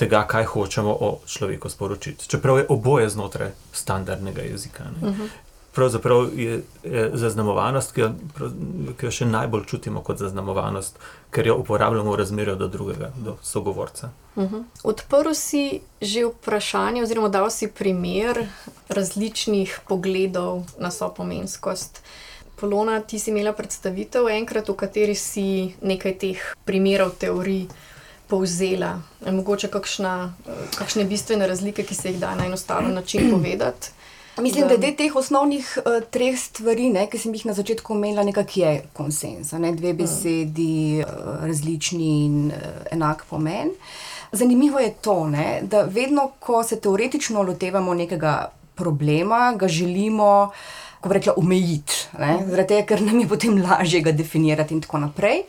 tega, 0.01 0.25
kaj 0.27 0.49
hočemo 0.55 0.91
o 0.91 1.19
človeku 1.27 1.69
sporočiti. 1.69 2.29
Čeprav 2.29 2.59
je 2.59 2.67
oboje 2.69 3.09
znotraj 3.09 3.53
standardnega 3.73 4.43
jezika. 4.43 4.85
Uh 5.03 5.09
mhm. 5.09 5.23
-huh. 5.23 5.29
Pravzaprav 5.73 6.39
je, 6.39 6.63
je 6.85 7.11
zaznamovanost, 7.15 7.93
ki 7.93 8.01
jo, 8.01 8.11
ki 8.99 9.07
jo 9.07 9.11
še 9.11 9.27
najbolj 9.27 9.65
čutimo 9.71 10.01
kot 10.03 10.19
zaznamovanost, 10.19 10.99
ker 11.31 11.47
jo 11.47 11.55
uporabljamo 11.57 12.11
v 12.13 12.17
razmerju 12.17 12.57
do 12.57 12.69
drugega, 12.69 13.13
do 13.17 13.37
sogovorca. 13.43 14.11
Uh 14.37 14.45
-huh. 14.45 14.65
Odprl 14.83 15.35
si 15.35 15.81
že 16.01 16.25
vprašanje, 16.27 17.03
oziroma 17.03 17.29
dal 17.29 17.51
si 17.51 17.69
primer 17.69 18.47
različnih 18.89 19.81
pogledov 19.89 20.63
na 20.79 20.91
sopomenskost. 20.91 22.03
Polona, 22.61 23.01
ti 23.01 23.19
si 23.19 23.31
imela 23.31 23.53
predstavitev 23.53 24.29
enkrat, 24.29 24.69
v 24.69 24.75
kateri 24.75 25.15
si 25.15 25.75
nekaj 25.83 26.19
teh 26.19 26.55
primerov 26.65 27.11
teorij 27.11 27.67
povzela? 28.31 28.99
Mogoče 29.27 29.69
kakšna, 29.69 30.33
kakšne 30.79 31.05
bistvene 31.05 31.47
razlike, 31.47 31.85
ki 31.85 31.95
se 31.95 32.13
jih 32.13 32.21
da 32.21 32.35
na 32.35 32.47
enostaven 32.47 32.95
način 32.95 33.31
povedati? 33.35 33.91
Mislim, 34.41 34.69
da 34.69 34.87
je 34.87 34.97
teh 34.97 35.17
osnovnih 35.17 35.79
uh, 35.79 36.03
treh 36.11 36.39
stvari, 36.39 36.89
ne, 36.91 37.07
ki 37.11 37.19
sem 37.19 37.35
jih 37.35 37.45
na 37.51 37.53
začetku 37.53 37.93
omenila, 37.93 38.25
nekako 38.25 38.61
je 38.61 38.71
konsens. 38.97 39.53
Ne, 39.53 39.73
dve 39.77 39.93
besedi, 39.95 41.03
uh, 41.03 41.43
različni 41.45 42.13
in 42.25 42.47
uh, 42.47 42.87
enak 42.93 43.25
pomen. 43.31 43.75
Zanimivo 44.33 44.79
je 44.79 44.95
to, 45.03 45.27
ne, 45.29 45.61
da 45.63 45.83
vedno, 45.83 46.31
ko 46.39 46.63
se 46.63 46.81
teoretično 46.81 47.43
lotevamo 47.43 47.95
nekega 47.95 48.53
problema, 48.75 49.53
ga 49.59 49.69
želimo, 49.69 50.51
kako 51.01 51.15
rekla, 51.15 51.35
omejiti. 51.37 52.07
Zaradi 52.17 52.69
tega, 52.69 52.87
ker 52.87 53.03
nam 53.03 53.21
je 53.21 53.29
potem 53.29 53.63
lažje 53.63 54.01
ga 54.01 54.13
definirati 54.13 54.75
in 54.75 54.81
tako 54.81 54.99
naprej. 55.05 55.43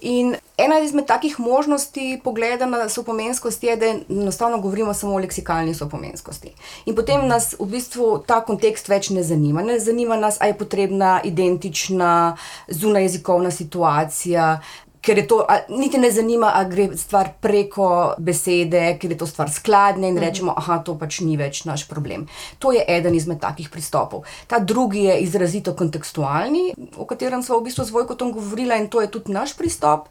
In 0.00 0.34
ena 0.56 0.78
izmed 0.78 1.06
takih 1.06 1.40
možnosti 1.40 2.20
pogleda 2.24 2.66
na 2.66 2.88
sopomenskost 2.88 3.64
je, 3.64 3.76
da 3.76 3.86
enostavno 3.86 4.60
govorimo 4.60 4.94
samo 4.94 5.14
o 5.14 5.18
leksikalni 5.18 5.74
sopomenskosti. 5.74 6.52
In 6.86 6.94
potem 6.94 7.26
nas 7.28 7.54
v 7.58 7.66
bistvu 7.66 8.18
ta 8.26 8.40
kontekst 8.44 8.88
več 8.88 9.10
ne 9.10 9.22
zanima. 9.22 9.62
Ne 9.62 9.78
zanima 9.80 10.16
nas, 10.16 10.36
ali 10.40 10.50
je 10.50 10.58
potrebna 10.58 11.20
identična 11.24 12.36
zunajjezikovna 12.68 13.50
situacija, 13.50 14.60
ker 15.06 15.18
je 15.18 15.26
to, 15.30 15.38
a, 15.48 15.60
niti 15.68 15.98
ne 15.98 16.10
zanima, 16.10 16.50
ali 16.54 16.70
gre 16.70 16.86
stvar 16.98 17.30
preko 17.40 18.14
besede, 18.18 18.82
ker 18.98 19.14
je 19.14 19.18
to 19.18 19.26
stvar 19.26 19.50
skladna 19.50 20.08
in 20.08 20.14
mhm. 20.18 20.24
rečemo, 20.24 20.54
da 20.66 20.78
to 20.82 20.96
pač 20.98 21.20
ni 21.22 21.36
več 21.38 21.62
naš 21.64 21.86
problem. 21.88 22.26
To 22.58 22.72
je 22.74 22.82
eden 22.88 23.14
izmed 23.14 23.38
takih 23.40 23.70
pristopov. 23.70 24.24
Ta 24.50 24.58
drugi 24.58 25.06
je 25.06 25.20
izrazito 25.22 25.76
kontekstualni, 25.78 26.72
o 26.96 27.06
katerem 27.06 27.44
smo 27.46 27.60
v 27.60 27.68
bistvu 27.68 27.86
z 27.86 27.94
Vojkotom 27.94 28.32
govorili 28.34 28.74
in 28.80 28.88
to 28.90 29.00
je 29.00 29.10
tudi 29.12 29.32
naš 29.32 29.54
pristop. 29.56 30.08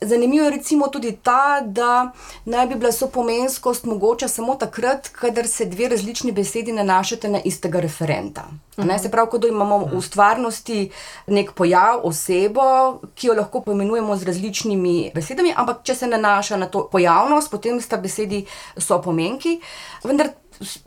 Zanimivo 0.00 0.46
je 0.46 0.54
recimo 0.54 0.88
tudi 0.92 1.16
ta, 1.22 1.60
da 1.60 2.12
naj 2.44 2.66
bi 2.70 2.78
bila 2.78 2.92
sopomenskost 2.92 3.84
mogoča 3.90 4.28
samo 4.28 4.54
takrat, 4.54 5.08
kadar 5.08 5.48
se 5.50 5.66
dve 5.66 5.90
različni 5.90 6.32
besedi 6.32 6.72
nanašate 6.72 7.28
na 7.28 7.42
istega 7.44 7.82
referenta. 7.82 8.46
Ne, 8.76 8.84
mhm. 8.84 9.02
se 9.02 9.10
pravi, 9.10 9.40
da 9.40 9.48
imamo 9.48 9.78
v 9.92 10.00
stvarnosti 10.04 10.90
nek 11.26 11.52
pojav, 11.56 12.04
osebo, 12.04 13.00
ki 13.16 13.30
jo 13.30 13.34
lahko 13.34 13.64
poimenujemo 13.64 14.16
z 14.16 14.28
različnimi 14.28 14.35
različnimi 14.36 15.10
besedami, 15.14 15.54
ampak 15.56 15.82
če 15.84 15.94
se 15.94 16.06
nanaša 16.06 16.56
na 16.56 16.68
to 16.68 16.86
pojavnost, 16.92 17.50
potem 17.50 17.80
sta 17.80 17.96
besedi 17.96 18.44
so 18.76 19.00
pomenki. 19.02 19.60
Vendar 20.04 20.30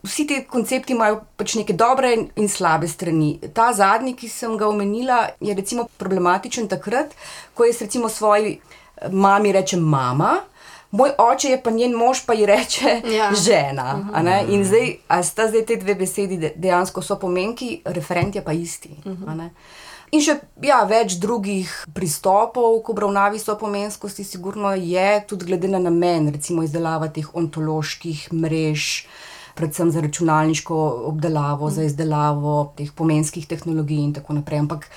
vsi 0.03 0.27
ti 0.27 0.43
koncepti 0.49 0.93
imajo 0.93 1.21
pač 1.37 1.55
neke 1.59 1.73
dobre 1.73 2.13
in 2.35 2.49
slabe 2.49 2.87
strani. 2.87 3.39
Ta 3.53 3.71
zadnji, 3.73 4.15
ki 4.17 4.29
sem 4.29 4.57
ga 4.57 4.69
omenila, 4.69 5.27
je 5.39 5.55
recimo 5.55 5.87
problematičen 5.97 6.69
takrat, 6.69 7.13
ko 7.53 7.65
jaz 7.65 7.81
recimo 7.81 8.09
svoji 8.09 8.57
eh, 8.57 9.09
mami 9.11 9.51
rečem 9.51 9.81
mama. 9.81 10.39
Moj 10.91 11.11
oče 11.21 11.51
je 11.51 11.57
pa 11.61 11.69
njen 11.69 11.93
mož, 11.93 12.23
pa 12.25 12.33
ji 12.33 12.45
reče 12.49 13.01
ja. 13.17 13.29
žena. 13.33 13.93
Uh 13.93 14.17
mhm. 14.17 14.27
-huh. 14.27 14.53
In 14.53 14.65
zdaj, 14.65 14.95
a 15.07 15.23
sta 15.23 15.47
zdaj 15.47 15.65
te 15.65 15.75
dve 15.75 15.95
besedi 15.95 16.51
dejansko 16.55 17.01
so 17.01 17.19
pomenki, 17.19 17.81
referent 17.85 18.35
je 18.35 18.43
pa 18.43 18.53
isti. 18.53 18.89
Uh. 19.05 19.11
-huh. 19.11 19.49
In 20.09 20.23
še 20.25 20.39
ja, 20.65 20.79
več 20.89 21.19
drugih 21.21 21.69
pristopov 21.93 22.79
k 22.81 22.93
obravnavi 22.95 23.37
sopomenskosti, 23.41 24.25
sigurno 24.25 24.71
je 24.73 25.09
tudi 25.29 25.45
glede 25.51 25.69
na 25.69 25.81
namen, 25.83 26.31
recimo 26.33 26.65
izdelava 26.65 27.11
teh 27.13 27.27
ontoloških 27.37 28.31
mrež, 28.33 28.87
predvsem 29.59 29.91
za 29.93 30.01
računalniško 30.01 30.79
obdelavo, 31.11 31.67
mm. 31.67 31.75
za 31.77 31.85
izdelavo 31.85 32.55
teh 32.79 32.89
pomenskih 32.95 33.45
tehnologij 33.45 34.01
in 34.07 34.15
tako 34.17 34.39
naprej. 34.39 34.63
Ampak 34.65 34.89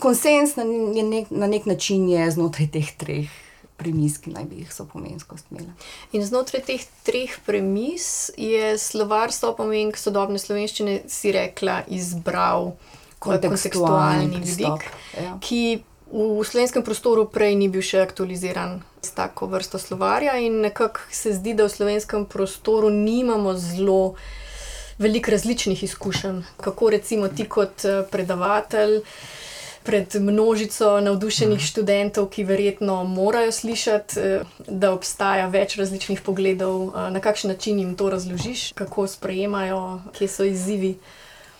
konsens 0.00 0.56
na, 0.58 0.66
nek, 0.66 1.30
na 1.30 1.46
nek 1.46 1.70
način 1.70 2.08
je 2.10 2.26
znotraj 2.34 2.72
teh 2.74 2.90
treh. 2.98 3.38
Premis, 3.80 4.18
ki 4.20 4.28
naj 4.34 4.44
bi 4.44 4.58
jih 4.60 4.72
so 4.74 4.84
pomenskost 4.84 5.46
imeli. 5.48 5.70
In 6.12 6.20
znotraj 6.20 6.66
teh 6.66 6.82
treh 7.06 7.32
premis 7.46 8.28
je 8.36 8.74
slovar 8.76 9.32
sopomenk 9.32 9.96
sodobne 9.96 10.36
slovenščine, 10.42 10.98
si 11.08 11.32
rekla, 11.32 11.78
izbral 11.88 12.74
kontekstualni 13.20 14.40
vidik, 14.40 14.88
ja. 15.14 15.36
ki 15.44 15.82
v 16.10 16.42
slovenskem 16.42 16.82
prostoru 16.82 17.28
prej 17.30 17.54
ni 17.54 17.68
bil 17.70 17.84
še 17.86 18.02
aktualiziran 18.02 18.80
s 19.00 19.14
tako 19.14 19.46
vrsto 19.52 19.78
slovarja, 19.78 20.34
in 20.42 20.60
nekako 20.64 21.06
se 21.12 21.32
zdi, 21.36 21.54
da 21.54 21.68
v 21.68 21.72
slovenskem 21.72 22.26
prostoru 22.26 22.90
nimamo 22.90 23.54
zelo 23.54 24.16
veliko 25.00 25.30
različnih 25.30 25.84
izkušenj. 25.84 26.42
Kako 26.60 26.90
recimo 26.90 27.28
ti 27.28 27.48
kot 27.48 27.84
eh, 27.84 28.02
predavatelj. 28.10 29.00
Pred 29.80 30.14
množico 30.20 31.00
navdušenih 31.00 31.56
mhm. 31.56 31.64
študentov, 31.64 32.26
ki 32.28 32.44
verjetno 32.44 32.98
morajo 33.04 33.52
slišati, 33.52 34.20
eh, 34.20 34.42
da 34.68 34.92
obstaja 34.92 35.46
več 35.48 35.78
različnih 35.80 36.20
pogledov, 36.20 36.90
eh, 36.90 37.08
na 37.10 37.20
kakšen 37.20 37.50
način 37.50 37.78
jim 37.78 37.96
to 37.96 38.10
razložiš, 38.10 38.72
kako 38.74 39.06
sprejemajo, 39.06 40.00
kje 40.18 40.28
so 40.28 40.44
izzivi. 40.44 40.98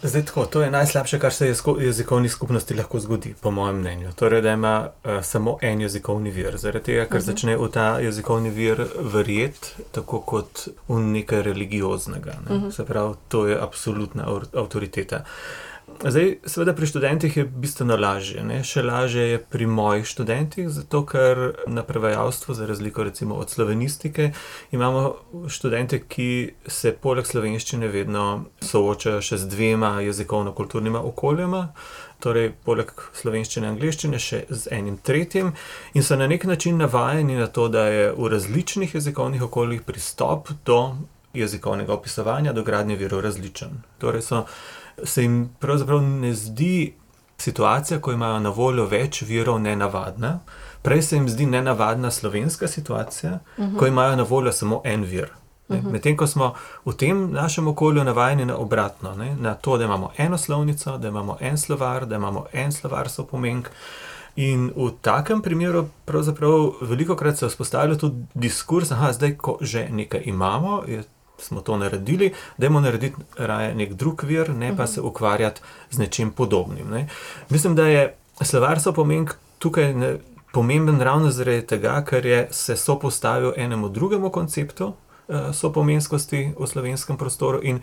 Zdaj, 0.03 0.25
tako, 0.25 0.47
to 0.47 0.63
je 0.63 0.71
najslabše, 0.71 1.19
kar 1.19 1.33
se 1.33 1.55
jezikovni 1.81 2.29
skupnosti 2.29 2.75
lahko 2.75 3.01
zgodi, 3.01 3.35
po 3.41 3.51
mojem 3.51 3.77
mnenju. 3.77 4.13
Torej, 4.17 4.43
da 4.43 4.53
ima 4.53 4.89
uh, 4.89 5.25
samo 5.25 5.59
en 5.63 5.81
jezikovni 5.81 6.31
vir, 6.31 6.57
zaradi 6.57 6.85
tega, 6.85 7.05
ker 7.05 7.17
uh 7.17 7.23
mhm. 7.23 7.23
-huh. 7.23 7.27
začne 7.27 7.57
v 7.57 7.69
ta 7.69 7.99
jezikovni 7.99 8.51
vir 8.51 8.87
verjeti, 9.01 9.69
tako 9.93 10.21
kot 10.21 10.69
v 10.89 10.99
nekaj 10.99 11.43
religioznega. 11.43 12.33
Ne? 12.33 12.57
Uh 12.57 12.57
mhm. 12.57 12.67
-huh. 12.67 12.77
Se 12.77 12.85
pravi, 12.85 13.15
to 13.29 13.47
je 13.47 13.61
absolutna 13.61 14.41
avtoriteta. 14.55 15.25
Zdaj, 15.99 16.37
seveda, 16.47 16.73
pri 16.73 16.87
študentih 16.87 17.37
je 17.37 17.45
bistveno 17.45 17.97
lažje. 18.01 18.41
Ne? 18.45 18.63
Še 18.65 18.81
lažje 18.83 19.25
je 19.35 19.41
pri 19.53 19.67
mojih 19.69 20.07
študentih, 20.09 20.71
zato 20.73 21.03
ker 21.05 21.41
na 21.69 21.85
prevajalstvu, 21.85 22.55
za 22.57 22.67
razliko 22.67 23.05
recimo 23.05 23.37
od 23.37 23.51
slovenistike, 23.51 24.31
imamo 24.73 25.03
študente, 25.49 26.01
ki 26.09 26.31
se 26.67 26.95
poleg 26.97 27.29
slovenščine 27.29 27.93
vedno 27.93 28.25
soočajo 28.65 29.21
še 29.21 29.43
z 29.43 29.51
dvema 29.53 29.93
jezikovno-kulturnima 30.07 31.05
okoljema. 31.13 31.67
Torej, 32.25 32.55
poleg 32.65 32.97
slovenščine 33.21 33.69
in 33.69 33.75
angliščine, 33.75 34.19
še 34.21 34.45
z 34.49 34.73
enim 34.77 34.97
tretjim, 35.05 35.53
in 35.93 36.05
so 36.05 36.17
na 36.17 36.29
nek 36.29 36.49
način 36.49 36.81
navajeni 36.81 37.37
na 37.37 37.47
to, 37.49 37.69
da 37.69 37.89
je 37.93 38.11
v 38.17 38.33
različnih 38.33 38.97
jezikovnih 38.97 39.45
okoljih 39.49 39.85
pristop 39.85 40.49
do 40.65 40.83
jezikovnega 41.35 41.93
opisovanja, 41.93 42.53
do 42.53 42.65
gradnje 42.65 42.97
virov 42.97 43.21
različen. 43.21 43.83
Torej 43.99 44.25
so 44.27 44.45
se 45.05 45.23
jim 45.23 45.51
pravzaprav 45.59 46.03
ne 46.03 46.35
zdi 46.35 46.95
situacija, 47.39 48.01
ko 48.01 48.13
imajo 48.13 48.39
na 48.41 48.51
voljo 48.51 48.87
več 48.87 49.23
virov, 49.23 49.61
nenavadna. 49.61 50.39
Prej 50.83 51.03
se 51.03 51.17
jim 51.17 51.29
zdi 51.29 51.47
nenavadna 51.47 52.11
slovenska 52.11 52.69
situacija, 52.69 53.39
uh 53.57 53.65
-huh. 53.65 53.79
ko 53.79 53.87
imajo 53.87 54.17
na 54.17 54.23
voljo 54.23 54.53
samo 54.53 54.81
en 54.85 55.05
vir. 55.05 55.29
Uh 55.69 55.77
-huh. 55.77 55.93
Medtem 55.93 56.17
ko 56.17 56.27
smo 56.27 56.55
v 56.85 56.93
tem 56.93 57.33
našem 57.33 57.69
okolju 57.69 58.05
navajeni 58.05 58.45
na 58.45 58.57
obratno, 58.57 59.15
ne? 59.15 59.37
na 59.37 59.55
to, 59.55 59.77
da 59.77 59.85
imamo 59.85 60.11
eno 60.17 60.39
slovnico, 60.39 60.99
da 60.99 61.09
imamo 61.09 61.37
en 61.41 61.59
slovar, 61.59 62.07
da 62.07 62.17
imamo 62.17 62.47
en 62.53 62.73
slovar 62.73 63.09
so 63.09 63.25
pomenk. 63.25 63.69
In 64.37 64.71
v 64.77 64.91
takem 65.01 65.43
primeru, 65.43 65.89
pravzaprav, 66.05 66.73
veliko 66.81 67.17
krat 67.17 67.39
se 67.39 67.47
vzpostavlja 67.47 67.99
tudi 67.99 68.27
diskurs, 68.35 68.89
da 68.89 69.13
zdaj, 69.13 69.37
ko 69.37 69.59
že 69.61 69.89
nekaj 69.91 70.23
imamo, 70.25 70.83
je 70.87 71.03
smo 71.43 71.61
to 71.61 71.77
naredili, 71.77 72.33
da 72.59 72.67
je 72.67 72.71
moramo 72.71 72.87
narediti 72.87 73.17
raje 73.39 73.75
nek 73.75 73.93
drug 73.93 74.23
vir, 74.23 74.51
ne 74.51 74.77
pa 74.77 74.87
se 74.87 75.01
ukvarjati 75.01 75.61
z 75.91 75.99
nečim 75.99 76.31
podobnim. 76.31 76.91
Ne. 76.91 77.09
Mislim, 77.49 77.75
da 77.75 77.87
je 77.87 78.17
slovarstvo 78.43 78.93
pomen 78.93 79.29
tukaj 79.59 79.95
ne, 79.95 80.17
pomemben 80.53 81.01
ravno 81.01 81.31
zaradi 81.31 81.67
tega, 81.67 82.05
ker 82.05 82.27
je 82.27 82.49
se 82.51 82.77
sopostavil 82.77 83.53
enemu 83.57 83.89
drugemu 83.89 84.31
konceptu 84.31 84.87
uh, 84.87 85.55
sopomenskosti 85.55 86.53
v 86.59 86.67
slovenskem 86.67 87.17
prostoru 87.17 87.61
in 87.63 87.81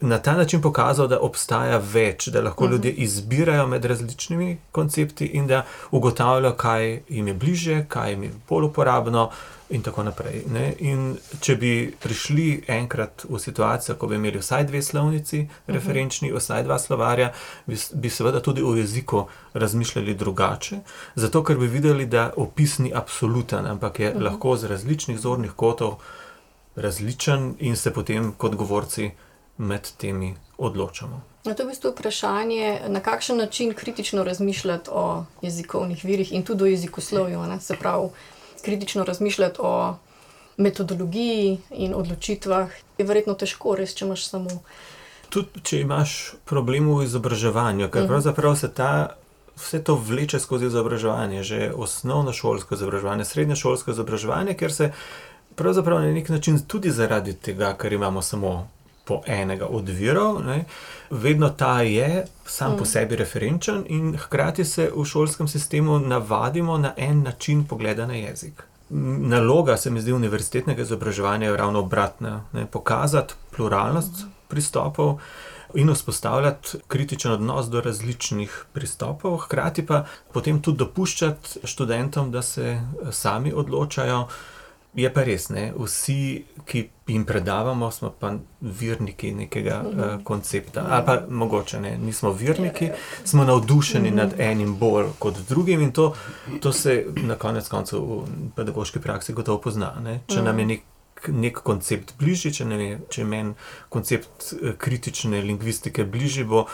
na 0.00 0.18
ta 0.18 0.32
način 0.32 0.62
pokazal, 0.62 1.08
da 1.08 1.18
obstaja 1.20 1.80
več, 1.92 2.28
da 2.28 2.40
lahko 2.40 2.64
uh 2.64 2.70
-huh. 2.70 2.72
ljudje 2.72 2.90
izbirajo 2.92 3.66
med 3.66 3.84
različnimi 3.84 4.58
koncepti 4.72 5.26
in 5.26 5.46
da 5.46 5.64
ugotavljajo, 5.90 6.54
kaj 6.54 7.02
jim 7.08 7.28
je 7.28 7.34
bliže, 7.34 7.84
kaj 7.88 8.10
jim 8.10 8.22
je 8.22 8.30
bolj 8.48 8.64
uporabno 8.64 9.30
in 9.70 9.82
tako 9.82 10.02
naprej. 10.02 10.44
Ne? 10.50 10.74
In 10.78 11.16
če 11.40 11.56
bi 11.56 11.72
prišli 12.02 12.64
enkrat 12.68 13.24
v 13.28 13.38
situacijo, 13.38 13.96
ko 13.96 14.08
bi 14.10 14.18
imeli 14.18 14.42
vsaj 14.42 14.66
dve 14.66 14.82
slovnici, 14.82 15.42
mhm. 15.42 15.74
referenčni, 15.74 16.32
vsaj 16.34 16.64
dva 16.66 16.78
slovarja, 16.78 17.32
bi, 17.66 17.78
bi 17.94 18.10
seveda 18.10 18.40
tudi 18.40 18.62
o 18.62 18.74
jeziku 18.76 19.26
razmišljali 19.54 20.14
drugače, 20.14 20.80
zato 21.14 21.44
ker 21.44 21.58
bi 21.58 21.66
videli, 21.66 22.06
da 22.06 22.30
opis 22.36 22.78
ni 22.78 22.92
absoluten, 22.94 23.66
ampak 23.66 24.00
je 24.00 24.10
uh 24.10 24.16
-huh. 24.16 24.24
lahko 24.24 24.56
z 24.56 24.64
različnih 24.64 25.18
zornih 25.18 25.52
kotov 25.52 25.96
različen 26.76 27.54
in 27.58 27.76
se 27.76 27.92
potem 27.92 28.32
kot 28.32 28.54
govorci 28.54 29.10
med 29.58 29.88
temi 29.96 30.34
odločamo. 30.58 31.22
Na 31.44 31.54
to 31.54 31.62
je 31.62 31.66
v 31.66 31.68
bistvu 31.70 31.90
vprašanje, 31.90 32.80
na 32.88 33.00
kakšen 33.00 33.36
način 33.36 33.74
kritično 33.74 34.24
razmišljati 34.24 34.90
o 34.92 35.24
jezikovnih 35.42 36.04
virih 36.04 36.32
in 36.32 36.42
tudi 36.42 36.64
o 36.64 36.66
jezikoslovju. 36.66 37.40
Se 37.60 37.76
pravi, 37.76 38.08
kritično 38.64 39.04
razmišljati 39.04 39.60
o 39.62 39.96
metodologiji 40.56 41.58
in 41.70 41.94
odločitvah, 41.94 42.72
je 42.98 43.06
verjetno 43.06 43.34
težko, 43.34 43.74
res, 43.78 43.94
če 43.96 44.04
imaš 44.04 44.26
samo. 44.28 44.60
Tudi, 45.30 45.62
če 45.62 45.80
imaš 45.84 46.34
problem 46.44 46.90
v 46.90 47.06
izobraževanju, 47.06 47.88
ker 47.88 48.04
mhm. 48.04 48.12
pravzaprav 48.12 48.56
se 48.60 48.72
ta. 48.74 48.92
Vse 49.60 49.82
to 49.84 49.92
vleče 50.00 50.38
skozi 50.40 50.70
izobraževanje, 50.70 51.42
že 51.44 51.56
osnovno 51.76 52.32
šolsko 52.32 52.78
izobraževanje, 52.78 53.26
srednje 53.28 53.58
šolsko 53.60 53.92
izobraževanje, 53.92 54.54
ker 54.56 54.72
se 54.72 54.86
pravzaprav 55.58 56.00
na 56.00 56.12
nek 56.14 56.30
način 56.32 56.62
tudi 56.64 56.88
zaradi 56.90 57.34
tega, 57.36 57.74
ker 57.76 57.92
imamo 57.92 58.22
samo 58.22 58.54
po 59.10 59.22
enega 59.26 59.66
od 59.66 59.88
virov, 59.88 60.38
ne, 60.46 60.64
vedno 61.10 61.48
ta 61.50 61.80
je 61.82 62.24
sam 62.46 62.72
mm. 62.72 62.78
po 62.78 62.84
sebi 62.84 63.16
referenčen 63.18 63.84
in 63.88 64.14
hkrati 64.16 64.64
se 64.64 64.90
v 64.94 65.04
šolskem 65.04 65.48
sistemu 65.48 65.98
navadimo 65.98 66.78
na 66.78 66.92
en 66.96 67.22
način 67.22 67.64
pogleda 67.64 68.06
na 68.06 68.14
jezik. 68.14 68.62
Naloga 69.32 69.76
se 69.76 69.90
mi 69.90 70.00
zdi 70.00 70.12
univerzitetnega 70.12 70.82
izobraževanja 70.82 71.48
je 71.48 71.56
ravno 71.56 71.78
obratna. 71.78 72.44
Ne, 72.52 72.66
pokazati 72.66 73.34
pluralnost 73.56 74.22
mm. 74.22 74.30
pristopov. 74.48 75.18
In 75.74 75.92
vzpostavljati 75.94 76.78
kritičen 76.88 77.32
odnos 77.32 77.66
do 77.70 77.80
različnih 77.80 78.64
pristopov, 78.72 79.36
hkrati 79.36 79.86
pa 79.86 80.04
potem 80.32 80.62
tudi 80.62 80.78
dopuščati 80.78 81.60
študentom, 81.64 82.30
da 82.30 82.42
se 82.42 82.80
sami 83.10 83.52
odločajo, 83.52 84.24
Je 84.94 85.10
pa 85.14 85.22
res, 85.22 85.46
ne? 85.54 85.68
vsi, 85.78 86.44
ki 86.66 86.80
jim 87.06 87.24
predavamo, 87.26 87.90
smo 87.94 88.10
pa 88.10 88.32
verniki 88.60 89.30
nekega 89.34 89.76
uh, 89.86 90.00
koncepta. 90.26 90.82
Ali 90.90 91.06
pa 91.06 91.14
mogoče 91.30 91.80
ne, 91.80 91.92
nismo 91.98 92.32
verniki, 92.34 92.90
smo 93.24 93.44
navdušeni 93.44 94.10
nad 94.10 94.34
enim 94.38 94.74
bolj 94.78 95.12
kot 95.18 95.38
drugim 95.48 95.84
in 95.86 95.92
to, 95.92 96.08
to 96.60 96.72
se 96.72 97.04
na 97.22 97.38
konec 97.38 97.68
koncev 97.68 98.02
v 98.02 98.50
pedagoški 98.56 99.00
praksi 99.00 99.32
gotovo 99.32 99.60
pozna. 99.62 99.92
Ne? 100.02 100.20
Če 100.26 100.42
nam 100.42 100.58
je 100.58 100.66
nek, 100.72 100.84
nek 101.28 101.62
koncept 101.62 102.16
bližji, 102.18 102.54
če, 102.58 102.66
je, 102.82 102.98
če 103.14 103.30
meni 103.30 103.54
koncept 103.94 104.52
eh, 104.58 104.74
kritične 104.74 105.42
lingvistike 105.46 106.04
bližji, 106.04 106.48
bo, 106.50 106.66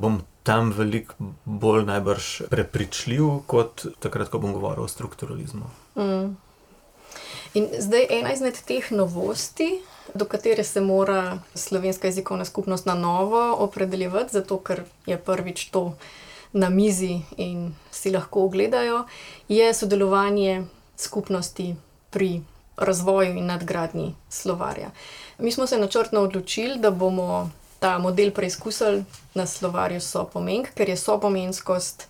bom 0.00 0.22
tam 0.42 0.74
veliko 0.74 1.32
bolj 1.44 1.86
najbrž 1.86 2.36
prepričljiv 2.50 3.42
kot 3.46 3.86
takrat, 4.02 4.30
ko 4.32 4.42
bom 4.42 4.58
govoril 4.58 4.90
o 4.90 4.90
strukturalizmu. 4.90 5.70
Mm. 5.94 6.30
In 7.54 7.68
zdaj 7.78 8.06
ena 8.10 8.32
izmed 8.32 8.58
teh 8.66 8.90
novosti, 8.90 9.80
do 10.14 10.24
katere 10.24 10.64
se 10.64 10.80
mora 10.80 11.38
slovenska 11.54 12.08
jezikovna 12.08 12.44
skupnost 12.44 12.86
na 12.86 12.94
novo 12.94 13.54
opredeljevati, 13.58 14.32
zato 14.32 14.58
ker 14.58 14.82
je 15.06 15.18
prvič 15.18 15.64
to 15.70 15.96
na 16.52 16.68
mizi 16.68 17.20
in 17.36 17.74
si 17.90 18.10
lahko 18.10 18.44
ogledajo, 18.44 19.04
je 19.48 19.74
sodelovanje 19.74 20.64
skupnosti 20.96 21.74
pri 22.10 22.40
razvoju 22.76 23.36
in 23.36 23.46
nadgradnji 23.46 24.14
slovarja. 24.28 24.90
Mi 25.38 25.52
smo 25.52 25.66
se 25.66 25.78
načrtno 25.78 26.20
odločili, 26.20 26.78
da 26.78 26.90
bomo 26.90 27.50
ta 27.78 27.98
model 27.98 28.30
preizkusili 28.30 29.04
na 29.34 29.46
slovarju 29.46 30.00
Sopomenk, 30.00 30.68
ker 30.74 30.88
je 30.88 30.96
sopomenskost, 30.96 32.08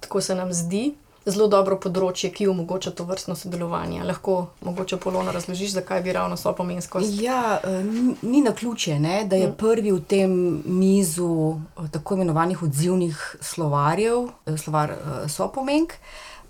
tako 0.00 0.20
se 0.20 0.34
nam 0.34 0.52
zdi, 0.52 0.94
zelo 1.30 1.48
dobro 1.48 1.76
področje, 1.80 2.30
ki 2.34 2.48
omogoča 2.50 2.92
to 2.96 3.04
vrstno 3.08 3.36
sodelovanje. 3.38 4.02
Lahko 4.06 4.36
mogoče 4.64 4.98
polno 5.02 5.32
razložiš, 5.32 5.76
zakaj 5.78 6.02
bi 6.04 6.14
ravno 6.16 6.36
so 6.36 6.52
pomensko. 6.56 7.02
Ja, 7.20 7.58
eh, 7.62 7.82
ni 8.22 8.42
na 8.42 8.52
ključe, 8.52 8.98
ne, 8.98 9.24
da 9.24 9.36
je 9.36 9.48
mm. 9.48 9.56
prvi 9.60 9.92
v 9.92 10.00
tem 10.08 10.32
nizu 10.64 11.28
eh, 11.54 11.88
tako 11.92 12.18
imenovanih 12.18 12.62
odzivnih 12.62 13.36
slovarjev, 13.40 14.28
eh, 14.46 14.58
slovar 14.58 14.96
so 15.28 15.48
pomenk. 15.54 15.94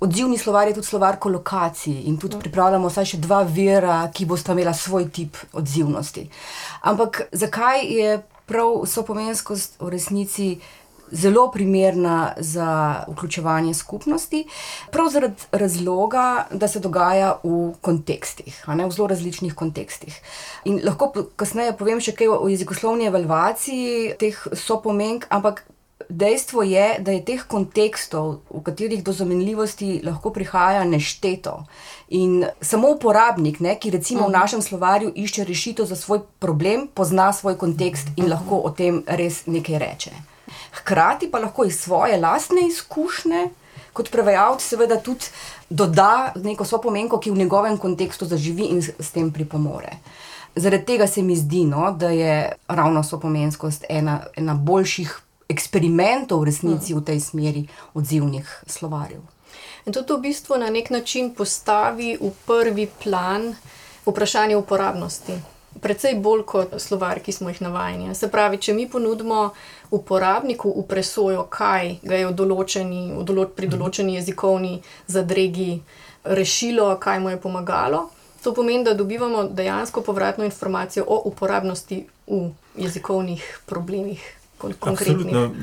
Odzivni 0.01 0.39
slovar 0.39 0.69
je 0.69 0.75
tudi 0.75 0.87
slovar 0.87 1.19
kolokacij 1.19 2.05
in 2.07 2.19
tudi 2.19 2.37
mm. 2.37 2.41
pripravljamo 2.41 2.89
vsaj 2.89 3.13
še 3.13 3.23
dva 3.23 3.43
vira, 3.43 4.01
ki 4.15 4.27
bosta 4.31 4.55
imela 4.55 4.75
svoj 4.75 5.09
tip 5.11 5.37
odzivnosti. 5.53 6.29
Ampak 6.87 7.23
zakaj 7.33 7.87
je 7.87 8.19
prav 8.49 8.87
sopomenskost 8.87 9.81
v 9.81 9.91
resnici 9.93 10.49
zelo 11.11 11.51
primerna 11.51 12.33
za 12.37 13.05
vključevanje 13.09 13.75
skupnosti, 13.75 14.45
prav 14.91 15.09
zaradi 15.09 15.43
razloga, 15.53 16.47
da 16.51 16.69
se 16.69 16.81
dogaja 16.81 17.37
v 17.43 17.73
kontekstih, 17.81 18.65
ne, 18.75 18.87
v 18.87 18.91
zelo 18.91 19.09
različnih 19.09 19.55
kontekstih. 19.55 20.21
In 20.65 20.81
lahko 20.85 21.13
kasneje 21.37 21.77
povem 21.77 22.01
še 22.01 22.15
kaj 22.17 22.33
o 22.37 22.47
jezikoslovni 22.49 23.09
evalvaciji 23.09 24.15
teh 24.21 24.47
sopomenk, 24.53 25.29
ampak. 25.31 25.65
Dejstvo 26.09 26.63
je, 26.63 26.85
da 27.05 27.13
je 27.13 27.21
teh 27.27 27.43
kontekstov, 27.51 28.39
v 28.49 28.63
katerih 28.65 29.03
do 29.05 29.13
zamenljivosti 29.13 29.99
lahko 30.07 30.31
prihaja 30.33 30.85
nešteto. 30.87 31.67
In 32.17 32.47
samo 32.65 32.95
uporabnik, 32.95 33.61
ne, 33.61 33.75
ki 33.77 33.91
recimo 33.99 34.25
v 34.25 34.31
mhm. 34.31 34.39
našem 34.39 34.63
slovarju 34.63 35.13
išče 35.13 35.45
rešitev 35.45 35.91
za 35.91 35.99
svoj 35.99 36.23
problem, 36.39 36.87
pozna 36.95 37.29
svoj 37.33 37.59
kontekst 37.59 38.15
in 38.17 38.31
lahko 38.31 38.63
o 38.65 38.71
tem 38.71 39.03
res 39.05 39.45
nekaj 39.51 39.79
reče 39.85 40.17
hkrati 40.89 41.31
pa 41.31 41.39
lahko 41.39 41.65
iz 41.65 41.81
svoje 41.81 42.17
lastne 42.17 42.67
izkušnje, 42.69 43.49
kot 43.93 44.11
prevajalec, 44.11 44.63
seveda 44.63 44.97
tudi 45.01 45.29
doda 45.71 46.33
neko 46.35 46.65
sopomenko, 46.65 47.21
ki 47.21 47.31
v 47.31 47.37
njegovem 47.45 47.77
kontekstu 47.79 48.25
zaživi 48.25 48.71
in 48.73 48.83
s 48.83 49.11
tem 49.13 49.33
pripomore. 49.33 49.99
Zaradi 50.57 50.85
tega 50.85 51.07
se 51.07 51.23
mi 51.23 51.37
zdi, 51.37 51.65
no, 51.65 51.93
da 51.93 52.09
je 52.11 52.53
ravno 52.69 53.03
sopomenskost 53.05 53.85
ena, 53.89 54.21
ena 54.37 54.55
boljših 54.55 55.19
eksperimentov 55.49 56.41
v 56.41 56.49
resnici 56.49 56.95
v 56.95 57.05
tej 57.05 57.21
smeri 57.21 57.67
odzivnih 57.95 58.49
slovarjev. 58.67 59.21
In 59.87 59.93
to 59.93 60.03
v 60.17 60.21
bistvu 60.21 60.59
na 60.59 60.71
nek 60.71 60.91
način 60.91 61.35
postavi 61.35 62.17
v 62.21 62.33
prvi 62.47 62.89
plan 63.05 63.55
vprašanje 64.07 64.57
uporabnosti 64.57 65.37
precej 65.81 66.15
bolj 66.21 66.45
kot 66.47 66.75
slovar, 66.79 67.21
ki 67.21 67.33
smo 67.33 67.49
jih 67.49 67.63
navajeni. 67.63 68.15
Se 68.15 68.31
pravi, 68.31 68.59
če 68.59 68.75
mi 68.75 68.89
ponudimo 68.91 69.51
uporabniku 69.91 70.73
v 70.81 70.85
presojo, 70.89 71.47
kaj 71.51 71.99
ga 72.03 72.21
je 72.21 72.29
v 72.29 72.35
določeni, 72.37 73.03
v 73.15 73.25
dolo, 73.25 73.47
pri 73.49 73.71
določeni 73.71 74.19
jezikovni 74.19 74.79
zadregi 75.07 75.81
rešilo, 76.25 76.95
kaj 77.01 77.21
mu 77.21 77.31
je 77.31 77.41
pomagalo. 77.41 78.09
To 78.43 78.55
pomeni, 78.55 78.85
da 78.85 78.95
dobivamo 78.95 79.49
dejansko 79.51 80.03
povratno 80.07 80.45
informacijo 80.45 81.05
o 81.07 81.23
uporabnosti 81.31 82.05
v 82.27 82.51
jezikovnih 82.79 83.47
problemih. 83.67 84.35
Absolutno. 84.81 85.55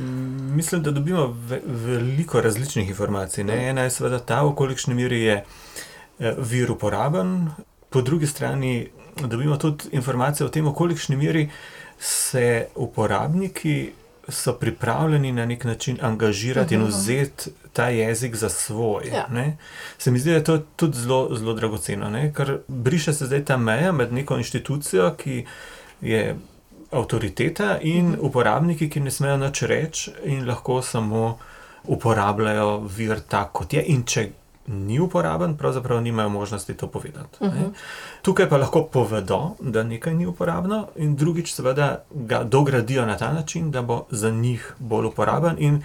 Mislim, 0.55 0.83
da 0.83 0.91
dobimo 0.91 1.27
ve 1.47 1.61
veliko 1.65 2.41
različnih 2.41 2.89
informacij. 2.89 3.43
Ne? 3.43 3.69
Ena 3.69 3.83
je 3.83 3.89
seveda 3.89 4.19
ta, 4.19 4.43
v 4.43 4.53
kolikšni 4.55 4.95
meri 4.95 5.21
je 5.21 5.35
eh, 5.43 6.35
vir 6.37 6.71
uporaben, 6.71 7.49
po 7.89 8.01
drugi 8.01 8.27
strani 8.27 8.87
dobimo 9.21 9.57
tudi 9.57 9.83
informacije 9.91 10.45
o 10.45 10.49
tem, 10.49 10.65
v 10.65 10.73
kolikšni 10.73 11.15
meri 11.15 11.49
se 11.99 12.67
uporabniki 12.75 13.91
so 14.29 14.53
pripravljeni 14.53 15.31
na 15.31 15.45
nek 15.45 15.63
način 15.63 15.97
angažirati 16.01 16.75
uh 16.75 16.81
-huh. 16.81 16.85
in 16.85 16.89
vzeti 16.89 17.49
ta 17.73 17.89
jezik 17.89 18.35
za 18.35 18.49
svoj. 18.49 19.03
Ja. 19.07 19.27
Se 19.97 20.11
mi 20.11 20.19
zdi, 20.19 20.29
da 20.29 20.35
je 20.35 20.43
to 20.43 20.57
tudi 20.57 20.97
zelo, 20.97 21.35
zelo 21.35 21.53
dragoceno, 21.53 22.09
ne? 22.09 22.33
ker 22.33 22.57
briše 22.67 23.13
se 23.13 23.25
zdaj 23.25 23.45
ta 23.45 23.57
meja 23.57 23.91
med 23.91 24.13
neko 24.13 24.37
inštitucijo, 24.37 25.13
ki 25.13 25.45
je 26.01 26.35
avtoriteta, 26.91 27.79
in 27.81 28.07
uh 28.07 28.13
-huh. 28.13 28.17
uporabniki, 28.21 28.89
ki 28.89 28.99
ne 28.99 29.11
smejo 29.11 29.37
nič 29.37 29.61
reči 29.61 30.11
in 30.23 30.47
lahko 30.47 30.81
samo 30.81 31.37
uporabljajo 31.83 32.89
vir 32.97 33.19
tak, 33.19 33.51
kot 33.51 33.73
je. 33.73 33.83
In 33.83 34.03
če 34.03 34.29
ni 34.67 34.99
uporaben, 34.99 35.57
pravzaprav 35.57 36.01
nimajo 36.01 36.29
možnosti 36.29 36.73
to 36.73 36.87
povedati. 36.87 37.37
Uh 37.39 37.53
-huh. 37.53 37.71
Tukaj 38.21 38.49
pa 38.49 38.57
lahko 38.57 38.83
povedo, 38.83 39.55
da 39.59 39.83
nekaj 39.83 40.13
ni 40.13 40.25
uporabno, 40.25 40.87
in 40.95 41.15
drugič, 41.15 41.53
seveda, 41.53 42.03
ga 42.11 42.43
dogradijo 42.43 43.05
na 43.05 43.17
ta 43.17 43.33
način, 43.33 43.71
da 43.71 43.81
bo 43.81 44.05
za 44.11 44.29
njih 44.29 44.73
bolj 44.79 45.05
uporaben, 45.05 45.55
in 45.59 45.83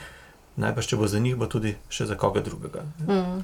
najbrž, 0.57 0.87
če 0.87 0.97
bo 0.97 1.07
za 1.07 1.19
njih, 1.19 1.37
bo 1.37 1.47
tudi 1.47 1.77
še 1.89 2.07
za 2.07 2.15
koga 2.15 2.41
drugega. 2.41 2.81
Uh 2.99 3.05
mhm. 3.05 3.13
-huh. 3.13 3.43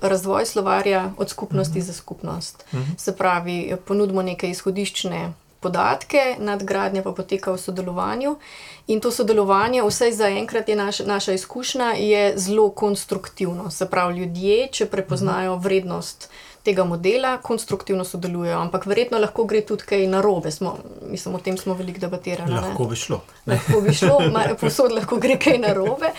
Razvoj 0.00 0.46
slovarja 0.46 1.12
od 1.16 1.30
skupnosti 1.30 1.78
mhm. 1.78 1.84
-huh. 1.84 1.86
za 1.86 1.92
skupnost. 1.92 2.64
Mhm. 2.72 2.82
-huh. 2.82 2.98
Se 2.98 3.16
pravi, 3.16 3.76
ponudimo 3.86 4.22
neke 4.22 4.50
izhodiščne 4.50 5.32
podatke, 5.64 6.36
nadgradnja 6.38 7.02
pa 7.02 7.14
poteka 7.16 7.54
v 7.56 7.62
sodelovanju. 7.62 8.36
In 8.92 9.00
to 9.00 9.10
sodelovanje, 9.10 9.82
vsaj 9.82 10.12
za 10.12 10.28
enkrat 10.28 10.68
je 10.68 10.76
naš, 10.76 10.98
naša 11.08 11.32
izkušnja, 11.40 11.94
je 11.98 12.24
zelo 12.36 12.68
konstruktivno. 12.70 13.70
Se 13.70 13.88
pravi, 13.90 14.18
ljudje, 14.18 14.66
če 14.72 14.86
prepoznajo 14.92 15.56
vrednost 15.56 16.28
tega 16.64 16.84
modela, 16.84 17.36
konstruktivno 17.42 18.04
sodelujejo. 18.04 18.58
Ampak 18.58 18.86
verjetno 18.86 19.18
lahko 19.20 19.44
gre 19.44 19.60
tudi 19.68 19.84
kaj 19.88 20.06
narobe. 20.08 20.50
Smo, 20.50 20.76
mislim, 21.10 21.34
o 21.34 21.38
tem 21.38 21.58
smo 21.60 21.74
veliko 21.74 22.00
debatirali. 22.00 22.52
Lahko 22.52 22.88
bi 22.88 22.96
šlo. 22.96 23.20
Lahko 23.46 23.80
bi 23.84 23.92
šlo, 23.94 24.18
posod 24.60 24.92
lahko 24.92 25.20
gre 25.20 25.36
kaj 25.40 25.58
narobe. 25.60 26.12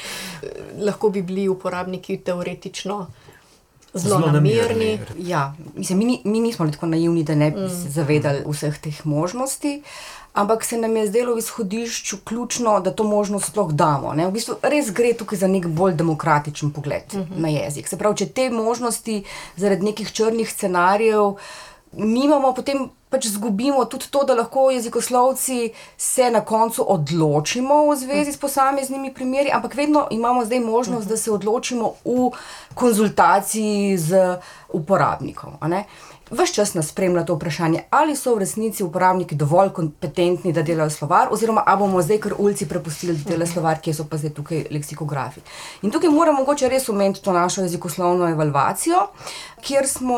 Lahko 0.86 1.10
bi 1.10 1.22
bili 1.22 1.48
uporabniki 1.50 2.18
teoretično 2.18 3.06
zelo 3.96 4.20
namerni. 4.20 5.00
Ja, 5.18 5.54
mislim, 5.76 5.98
mi, 5.98 6.22
mi 6.24 6.40
nismo 6.40 6.72
tako 6.72 6.86
naivni, 6.86 7.24
da 7.24 7.36
ne 7.36 7.52
bi 7.52 7.60
mm. 7.60 7.70
se 7.70 7.90
zavedali 7.90 8.44
vseh 8.48 8.78
teh 8.78 9.06
možnosti. 9.06 9.82
Ampak 10.34 10.64
se 10.64 10.78
nam 10.78 10.98
je 10.98 11.08
zdelo 11.08 11.36
v 11.36 11.40
izhodišču 11.40 12.18
ključno, 12.24 12.80
da 12.80 12.92
to 12.92 13.04
možnost 13.04 13.46
sploh 13.46 13.72
damo. 13.72 14.14
Ne? 14.14 14.28
V 14.28 14.32
bistvu 14.36 14.58
res 14.62 14.92
gre 14.92 15.14
tukaj 15.14 15.40
za 15.40 15.48
nek 15.48 15.68
bolj 15.68 15.94
demokratičen 15.96 16.72
pogled 16.76 17.04
uh 17.14 17.20
mhm. 17.20 17.34
-huh. 17.34 17.42
na 17.42 17.50
jezik. 17.50 17.88
Se 17.88 17.98
pravi, 17.98 18.18
če 18.18 18.26
te 18.26 18.50
možnosti 18.50 19.24
zaradi 19.56 19.86
nekih 19.86 20.12
črnih 20.12 20.52
scenarijev 20.52 21.36
nimamo, 21.98 22.54
potem 22.54 22.90
pač 23.10 23.26
izgubimo 23.26 23.86
tudi 23.86 24.10
to, 24.12 24.24
da 24.24 24.36
lahko 24.36 24.70
jezikoslovci 24.72 25.72
se 25.98 26.30
na 26.32 26.42
koncu 26.46 26.86
odločimo 26.94 27.86
v 27.90 27.96
zvezi 27.96 28.34
s 28.34 28.38
posameznimi 28.38 29.14
primeri, 29.14 29.52
ampak 29.54 29.76
vedno 29.76 30.08
imamo 30.12 30.46
zdaj 30.46 30.60
možnost, 30.60 31.08
da 31.08 31.18
se 31.18 31.32
odločimo 31.32 31.94
v 32.06 32.32
konzultaciji 32.74 33.98
z 33.98 34.38
uporabnikom. 34.74 35.58
Ves 36.32 36.50
čas 36.54 36.74
nas 36.74 36.88
spremlja 36.88 37.22
to 37.26 37.36
vprašanje, 37.36 37.84
ali 37.90 38.16
so 38.16 38.34
v 38.36 38.40
resnici 38.42 38.84
uporabniki 38.84 39.36
dovolj 39.36 39.70
kompetentni, 39.70 40.54
da 40.54 40.64
delajo 40.66 40.90
slovar, 40.90 41.28
oziroma 41.32 41.64
ali 41.66 41.80
bomo 41.80 42.02
zdaj 42.02 42.18
kar 42.20 42.34
ulici 42.38 42.66
prepustili, 42.66 43.14
da 43.14 43.30
delajo 43.30 43.52
slovar, 43.52 43.78
kje 43.82 43.94
so 43.94 44.08
pa 44.10 44.18
zdaj 44.18 44.34
tukaj 44.34 44.66
leksikografi. 44.72 45.46
In 45.86 45.94
tukaj 45.94 46.10
moramo 46.10 46.42
mogoče 46.42 46.70
res 46.70 46.90
omeniti 46.90 47.22
to 47.22 47.34
našo 47.34 47.62
jezikoslovno 47.62 48.30
evalvacijo, 48.30 49.08
kjer 49.62 49.88
smo 49.88 50.18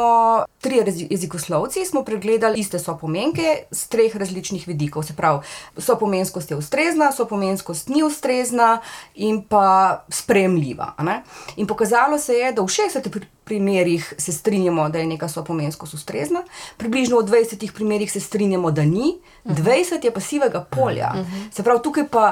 tri 0.62 0.82
jezikoslovci 1.10 1.86
smo 1.86 2.04
pregledali 2.04 2.60
iste 2.60 2.80
sopomenke 2.80 3.68
z 3.72 3.88
treh 3.88 4.16
različnih 4.16 4.68
vidikov. 4.68 5.04
Se 5.04 5.16
pravi, 5.16 5.44
sopomenskost 5.78 6.52
je 6.52 6.58
ustrezna, 6.58 7.12
sopomenskost 7.12 7.90
ni 7.90 8.04
ustrezna 8.04 8.80
in 9.16 9.44
pa 9.44 10.04
spremljiva. 10.10 10.94
In 11.56 11.68
pokazalo 11.68 12.18
se 12.20 12.34
je, 12.34 12.52
da 12.52 12.62
v 12.62 12.66
60 12.66 13.37
primerih 13.48 14.14
se 14.18 14.34
strinjamo, 14.36 14.90
da 14.90 15.00
je 15.00 15.08
neka 15.08 15.30
sopomenskost 15.32 15.96
ustrezna, 15.98 16.44
približno 16.78 17.22
v 17.24 17.32
20 17.32 17.72
primerih 17.74 18.12
se 18.12 18.20
strinjamo, 18.20 18.72
da 18.72 18.86
ni, 18.86 19.16
20 19.46 20.06
je 20.06 20.14
pasivnega 20.14 20.66
polja. 20.72 21.14
Se 21.52 21.64
pravi, 21.64 21.84
tukaj 21.84 22.08
pa 22.12 22.28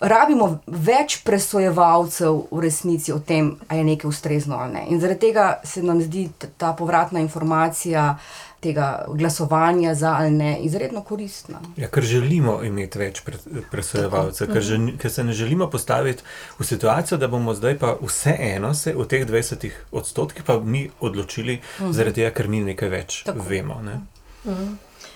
rabimo 0.00 0.46
več 0.66 1.18
presojevalcev 1.24 2.46
v 2.50 2.62
resnici 2.64 3.12
o 3.12 3.18
tem, 3.20 3.52
ali 3.68 3.82
je 3.82 3.88
nekaj 3.92 4.08
ustrezno 4.08 4.56
ali 4.56 4.72
ne. 4.72 4.84
In 4.88 5.00
zaradi 5.00 5.28
tega 5.28 5.60
se 5.64 5.82
nam 5.82 6.00
zdi 6.02 6.28
ta 6.56 6.72
povratna 6.72 7.20
informacija. 7.20 8.16
Tega 8.60 9.04
glasovanja 9.08 9.94
za 9.94 10.10
ali 10.18 10.30
ne, 10.30 10.58
izredno 10.60 11.00
koristna. 11.02 11.60
Ja, 11.76 11.88
ker 11.88 12.04
želimo 12.04 12.58
imeti 12.64 12.98
več 12.98 13.22
presojevalcev, 13.70 14.52
ker, 14.52 14.62
mhm. 14.62 14.98
ker 15.00 15.10
se 15.10 15.24
ne 15.24 15.32
želimo 15.32 15.70
postaviti 15.70 16.22
v 16.58 16.64
situacijo, 16.64 17.18
da 17.18 17.28
bomo 17.28 17.54
zdaj 17.54 17.78
pa 17.78 17.94
vseeno 18.02 18.74
se 18.74 18.92
v 18.96 19.06
teh 19.08 19.26
20 19.26 19.70
odstotkih 19.92 20.44
pa 20.44 20.58
mi 20.60 20.90
odločili, 21.00 21.60
-huh. 21.78 21.92
zaradi 21.92 22.20
tega, 22.20 22.30
ker 22.36 22.48
mi 22.48 22.60
nekaj 22.60 22.88
več 22.88 23.22
Tako. 23.24 23.48
vemo. 23.48 23.80
Ne? 23.82 24.00
Mhm. 24.44 24.72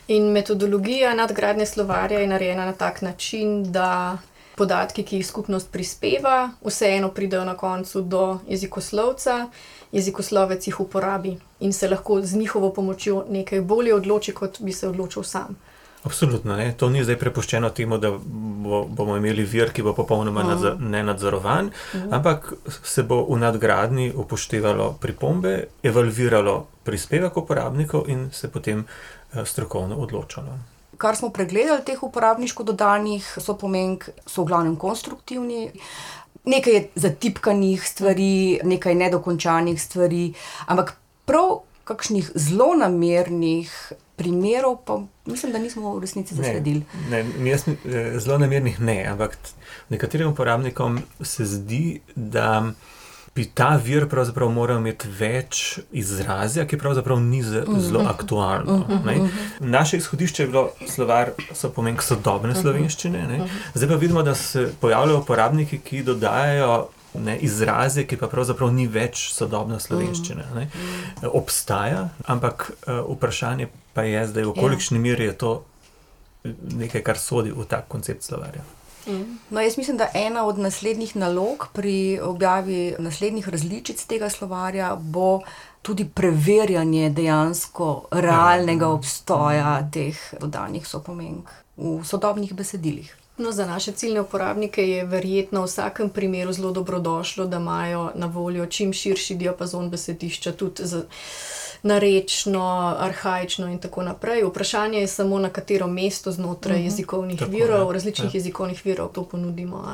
In 0.08 0.32
metodologija 0.32 1.14
nadgradnje 1.14 1.66
slovarja 1.66 2.18
je 2.18 2.26
narejena 2.26 2.64
na 2.64 2.72
tak 2.72 3.02
način, 3.02 3.72
da 3.72 4.18
podatki, 4.56 5.04
ki 5.04 5.16
jih 5.16 5.26
skupnost 5.26 5.70
prispeva, 5.72 6.50
vseeno 6.64 7.10
pridejo 7.10 7.44
na 7.44 7.56
koncu 7.56 8.02
do 8.02 8.38
jezikoslovca, 8.48 9.48
jezikoslovec 9.92 10.66
jih 10.66 10.80
uporabi 10.80 11.36
in 11.60 11.72
se 11.72 11.88
lahko 11.88 12.20
z 12.22 12.36
njihovo 12.36 12.72
pomočjo 12.72 13.24
nekaj 13.30 13.60
bolje 13.60 13.94
odloči, 13.94 14.32
kot 14.32 14.60
bi 14.60 14.72
se 14.72 14.88
odločil 14.88 15.22
sam. 15.22 15.56
Absolutno, 16.04 16.56
ne. 16.56 16.74
to 16.76 16.90
ni 16.92 17.00
zdaj 17.04 17.16
prepuščeno 17.16 17.70
temu, 17.70 17.96
da 17.98 18.10
bo, 18.12 18.82
bomo 18.84 19.16
imeli 19.16 19.46
vir, 19.48 19.72
ki 19.72 19.82
bo 19.82 19.94
popolnoma 19.96 20.42
uh 20.44 20.50
-huh. 20.50 20.80
nenadzorovan, 20.90 21.66
uh 21.66 22.00
-huh. 22.00 22.08
ampak 22.10 22.52
se 22.82 23.02
bo 23.02 23.24
v 23.24 23.38
nadgradni 23.38 24.12
upoštevalo 24.14 24.98
pripombe, 25.00 25.64
evalviralo 25.82 26.66
prispevek 26.84 27.36
uporabnikov 27.36 28.04
in 28.08 28.30
se 28.32 28.48
potem 28.48 28.84
uh, 28.84 29.44
strokovno 29.44 29.96
odločalo 29.96 30.58
kar 30.98 31.16
smo 31.16 31.30
pregledali, 31.30 31.84
teh 31.86 32.02
uporabniško 32.02 32.64
dodanih, 32.64 33.26
so 33.40 33.56
pomenk, 33.58 34.08
so 34.26 34.42
v 34.42 34.52
glavnem 34.52 34.76
konstruktivni. 34.76 35.68
Nekaj 36.44 36.74
je 36.74 36.82
zatipkanih 37.06 37.84
stvari, 37.88 38.60
nekaj 38.64 38.94
nedokončanih 38.94 39.80
stvari, 39.80 40.32
ampak 40.66 40.96
prav 41.24 41.62
kakšnih 41.84 42.30
zelo 42.34 42.74
namernih 42.76 43.70
primerov, 44.16 44.76
pa 44.84 45.00
mislim, 45.26 45.52
da 45.52 45.58
nismo 45.58 45.94
v 45.96 46.00
resnici 46.00 46.34
zasledili. 46.34 46.84
Ne, 47.10 47.24
ne, 47.24 47.50
jaz, 47.50 47.66
eh, 47.68 48.18
zelo 48.20 48.38
namernih 48.38 48.80
ne, 48.80 49.04
ampak 49.10 49.38
nekaterim 49.88 50.28
uporabnikom 50.28 51.00
se 51.20 51.44
zdi, 51.44 52.00
da 52.14 52.72
bi 53.34 53.44
ta 53.44 53.74
vir 53.82 54.06
pravzaprav 54.10 54.50
moral 54.54 54.78
imeti 54.78 55.10
več 55.18 55.80
izrazja, 55.92 56.66
ki 56.70 56.78
pravzaprav 56.78 57.18
ni 57.20 57.42
zelo 57.42 58.02
mhm. 58.02 58.06
aktualno. 58.06 58.74
Uh 58.74 58.88
-huh, 58.88 58.94
uh 58.94 59.06
-huh. 59.06 59.28
Naše 59.60 59.96
izhodišče 59.96 60.42
je 60.42 60.46
bilo 60.46 60.70
slovar, 60.86 61.30
so 61.52 61.70
pomen 61.70 61.96
sodobne 62.00 62.50
uh 62.50 62.56
-huh. 62.56 62.60
slovenščine, 62.60 63.26
ne? 63.26 63.48
zdaj 63.74 63.88
pa 63.88 63.94
vidimo, 63.94 64.22
da 64.22 64.34
se 64.34 64.72
pojavljajo 64.80 65.18
uporabniki, 65.18 65.78
ki 65.78 66.02
dodajajo. 66.02 66.88
Ne, 67.18 67.38
izraze, 67.38 68.04
ki 68.06 68.16
pa 68.16 68.26
pravzaprav 68.28 68.72
ni 68.72 68.86
več 68.86 69.30
sodobna 69.32 69.80
slovenščina. 69.80 70.42
Ne. 70.54 70.68
Obstaja, 71.32 72.08
ampak 72.26 72.72
uh, 72.86 73.16
vprašanje 73.16 73.68
pa 73.92 74.02
je 74.02 74.26
zdaj, 74.26 74.44
v 74.44 74.54
kolikšni 74.54 74.98
meri 74.98 75.24
je 75.24 75.32
to 75.32 75.64
nekaj, 76.74 77.02
kar 77.02 77.18
sodi 77.18 77.50
v 77.50 77.64
tak 77.68 77.88
koncept 77.88 78.22
slovarja. 78.22 78.62
No, 79.50 79.60
jaz 79.60 79.76
mislim, 79.78 79.96
da 79.96 80.08
ena 80.14 80.46
od 80.46 80.58
naslednjih 80.58 81.16
nalog 81.16 81.68
pri 81.72 82.20
objavi 82.22 82.94
naslednjih 82.98 83.48
različic 83.48 84.04
tega 84.04 84.30
slovarja 84.30 84.94
bo 85.00 85.40
tudi 85.82 86.08
preverjanje 86.14 87.10
dejansko 87.10 88.06
realnega 88.10 88.88
obstoja 88.88 89.88
teh 89.92 90.16
dodanih 90.40 90.86
sopomenk 90.86 91.50
v 91.76 92.00
sodobnih 92.04 92.54
besedilih. 92.54 93.16
No, 93.36 93.52
za 93.52 93.66
naše 93.66 93.92
ciljne 93.92 94.20
uporabnike 94.20 94.88
je 94.88 95.04
verjetno 95.04 95.60
v 95.60 95.66
vsakem 95.66 96.10
primeru 96.10 96.52
zelo 96.52 96.70
dobrodošlo, 96.72 97.46
da 97.46 97.56
imajo 97.56 98.10
na 98.14 98.26
voljo 98.26 98.66
čim 98.66 98.92
širši 98.92 99.34
diapazon 99.34 99.90
besedišča, 99.90 100.52
tudi 100.52 100.86
za 100.86 101.02
narečno, 101.84 102.64
arhajično 102.98 103.66
in 103.66 103.78
tako 103.78 104.02
naprej. 104.02 104.42
Vprašanje 104.44 104.98
je 104.98 105.06
samo, 105.08 105.38
na 105.38 105.50
katero 105.50 105.86
mesto 105.86 106.32
znotraj 106.32 106.76
Mhm. 106.76 106.84
jezikovnih 106.84 107.38
Tako, 107.38 107.50
virov, 107.50 107.86
ja. 107.86 107.92
različnih 107.92 108.34
Ja. 108.34 108.38
jezikovnih 108.38 108.82
virov 108.84 109.08
to 109.08 109.24
ponudimo. 109.24 109.84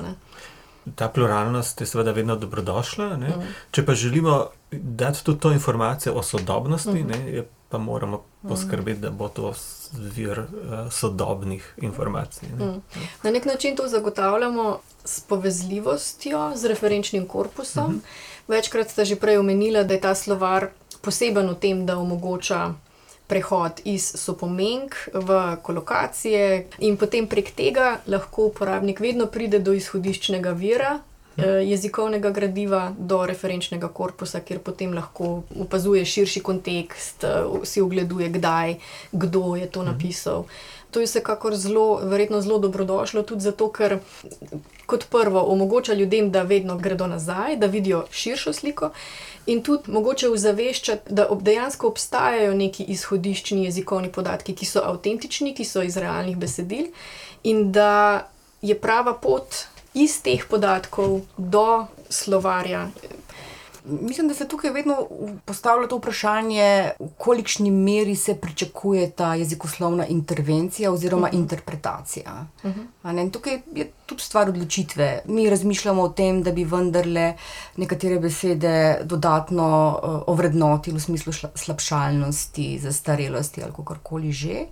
Ta 0.94 1.08
pluralnost 1.08 1.80
je 1.80 1.86
seveda 1.86 2.10
vedno 2.10 2.36
dobrodošla. 2.36 3.16
Ne? 3.16 3.32
Če 3.70 3.86
pa 3.86 3.94
želimo 3.94 4.46
dati 4.70 5.24
tudi 5.24 5.40
to 5.40 5.52
informacijo 5.52 6.14
o 6.14 6.22
sodobnosti, 6.22 7.04
ne, 7.04 7.18
je 7.32 7.42
pa 7.68 7.78
moramo 7.78 8.22
poskrbeti, 8.42 9.00
da 9.00 9.10
bo 9.10 9.28
to 9.28 9.52
vir 9.92 10.38
uh, 10.38 10.46
sodobnih 10.90 11.74
informacij. 11.78 12.48
Ne? 12.58 12.80
Na 13.22 13.30
nek 13.30 13.44
način 13.44 13.76
to 13.76 13.88
zagotavljamo 13.88 14.78
s 15.04 15.20
povezljivostjo, 15.20 16.52
z 16.54 16.64
referenčnim 16.64 17.26
korpusom. 17.26 18.02
Večkrat 18.48 18.90
ste 18.90 19.04
že 19.04 19.16
prej 19.16 19.38
omenili, 19.38 19.84
da 19.84 19.94
je 19.94 20.00
ta 20.00 20.14
slovar 20.14 20.68
poseben 21.02 21.48
v 21.48 21.54
tem, 21.60 21.86
da 21.86 21.98
omogoča 21.98 22.74
prehod 23.30 23.80
iz 23.84 24.08
sopomenk 24.18 24.94
v 25.14 25.56
kolokacije, 25.62 26.66
in 26.78 26.96
potem 26.96 27.26
prek 27.30 27.52
tega 27.54 28.00
lahko 28.06 28.48
uporabnik 28.50 29.00
vedno 29.00 29.26
pride 29.26 29.58
do 29.58 29.72
izhodiščnega 29.72 30.50
vira. 30.52 30.98
eh, 31.38 31.62
Jezikovnega 31.64 32.30
gradiva 32.30 32.92
do 32.98 33.26
referenčnega 33.26 33.88
korpusa, 33.88 34.40
kjer 34.40 34.58
potem 34.58 34.92
lahko 34.92 35.42
opazuje 35.60 36.04
širši 36.04 36.40
kontekst, 36.40 37.24
eh, 37.24 37.44
si 37.64 37.80
ogleduje, 37.80 38.28
kdaj, 38.28 38.74
kdo 39.12 39.56
je 39.56 39.66
to 39.70 39.82
napisal. 39.82 40.44
To 40.90 41.00
je 41.00 41.06
vsekakor 41.06 41.54
zelo, 41.56 42.00
verjetno 42.02 42.40
zelo 42.40 42.58
dobrodošlo, 42.58 43.22
tudi 43.22 43.40
zato, 43.40 43.68
ker 43.70 43.98
kot 44.86 45.06
prvo 45.10 45.40
omogoča 45.52 45.94
ljudem, 45.94 46.30
da 46.30 46.42
vedno 46.42 46.76
gredo 46.76 47.06
nazaj, 47.06 47.56
da 47.56 47.66
vidijo 47.66 48.04
širšo 48.10 48.52
sliko, 48.52 48.90
in 49.46 49.62
tudi 49.62 49.90
mogoče 49.90 50.28
ozaveščati, 50.28 51.14
da 51.14 51.26
ob 51.30 51.42
dejansko 51.42 51.88
obstajajo 51.88 52.54
neki 52.54 52.84
izhodiščni 52.94 53.64
jezikovni 53.64 54.12
podatki, 54.12 54.54
ki 54.54 54.66
so 54.66 54.84
avtentični, 54.84 55.54
ki 55.54 55.64
so 55.64 55.82
iz 55.82 55.96
realnih 55.96 56.36
besedil, 56.36 56.90
in 57.42 57.70
da 57.72 58.28
je 58.62 58.76
prava 58.76 59.14
pot 59.14 59.64
iz 59.94 60.20
teh 60.22 60.44
podatkov 60.48 61.20
do 61.36 61.86
slovarja. 62.10 62.88
Mislim, 63.84 64.28
da 64.28 64.34
se 64.34 64.48
tukaj 64.48 64.70
vedno 64.70 64.96
postavlja 65.44 65.88
to 65.88 65.96
vprašanje, 65.96 66.90
v 66.98 67.08
kolikšni 67.18 67.70
meri 67.70 68.16
se 68.16 68.34
pričakuje 68.34 69.10
ta 69.10 69.34
jezikoslovna 69.34 70.06
intervencija 70.06 70.92
oziroma 70.92 71.26
uh 71.26 71.32
-huh. 71.32 71.38
interpretacija. 71.38 72.46
Uh 72.62 72.70
-huh. 72.70 73.12
ne, 73.12 73.30
tukaj 73.30 73.60
je 73.74 73.90
tudi 74.06 74.22
stvar 74.22 74.48
odločitve. 74.48 75.22
Mi 75.24 75.50
razmišljamo 75.50 76.02
o 76.02 76.08
tem, 76.08 76.42
da 76.42 76.52
bi 76.52 76.64
vendarle 76.64 77.34
nekatere 77.76 78.18
besede 78.18 79.00
dodatno 79.04 80.00
uh, 80.02 80.22
ovrednotili 80.26 80.96
v 80.96 81.02
smislu 81.02 81.32
šla, 81.32 81.50
slabšalnosti, 81.54 82.78
zastarelosti 82.78 83.62
ali 83.62 83.72
kakorkoli 83.72 84.32
že. 84.32 84.66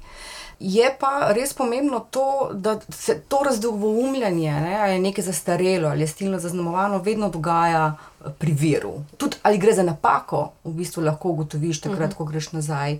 Je 0.58 0.88
pa 1.00 1.30
res 1.32 1.52
pomembno 1.54 2.00
to, 2.10 2.50
da 2.52 2.80
se 2.90 3.20
to 3.28 3.42
razdvoumljanje, 3.46 4.52
ne, 4.60 4.74
ali 4.80 4.92
je 4.92 5.00
nekaj 5.00 5.24
zastarelo 5.24 5.88
ali 5.88 6.00
je 6.00 6.06
stilno 6.06 6.38
zaznamovano, 6.38 6.98
vedno 6.98 7.28
dogaja 7.30 7.94
eh, 7.94 8.30
pri 8.38 8.52
viru. 8.52 8.94
Tudi 9.16 9.36
ali 9.42 9.58
gre 9.58 9.72
za 9.72 9.82
napako, 9.82 10.50
v 10.64 10.72
bistvu 10.80 11.04
lahko 11.04 11.28
ugotoviš 11.28 11.80
takrat, 11.80 12.14
ko 12.14 12.24
greš 12.24 12.52
nazaj 12.52 12.98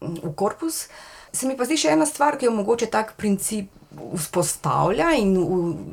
mm, 0.00 0.16
v 0.22 0.34
korpus. 0.36 0.88
Se 1.32 1.48
mi 1.48 1.56
pa 1.56 1.64
zdi 1.64 1.78
še 1.80 1.94
ena 1.96 2.06
stvar, 2.06 2.36
ki 2.36 2.50
jo 2.50 2.52
mogoče 2.52 2.90
tak 2.92 3.14
princip 3.16 3.70
vzpostavlja 4.16 5.10
in 5.18 5.34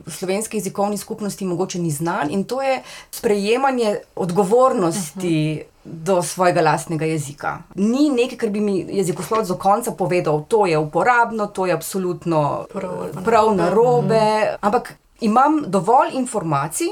v 0.05 0.11
slovenski 0.11 0.57
jezikovni 0.57 0.97
skupnosti 0.97 1.45
mogoče 1.45 1.79
ni 1.79 1.91
znan, 1.91 2.31
in 2.31 2.43
to 2.43 2.61
je 2.61 2.81
sprejemanje 3.11 3.97
odgovornosti. 4.15 5.63
Do 5.89 6.19
svojega 6.23 6.61
lastnega 6.61 7.05
jezika. 7.05 7.63
Ni 7.75 8.09
nekaj, 8.09 8.37
kar 8.37 8.49
bi 8.49 8.59
mi 8.59 8.85
jezikoslovec 8.89 9.47
do 9.47 9.55
konca 9.55 9.91
povedal, 9.91 10.43
to 10.47 10.65
je 10.65 10.77
uporabno, 10.77 11.47
to 11.47 11.65
je 11.65 11.73
absolutno 11.73 12.65
Prav 12.73 13.23
prav 13.23 13.55
narobe. 13.55 13.63
narobe. 14.19 14.57
Ampak 14.61 14.93
imam 15.21 15.63
dovolj 15.67 16.11
informacij, 16.13 16.87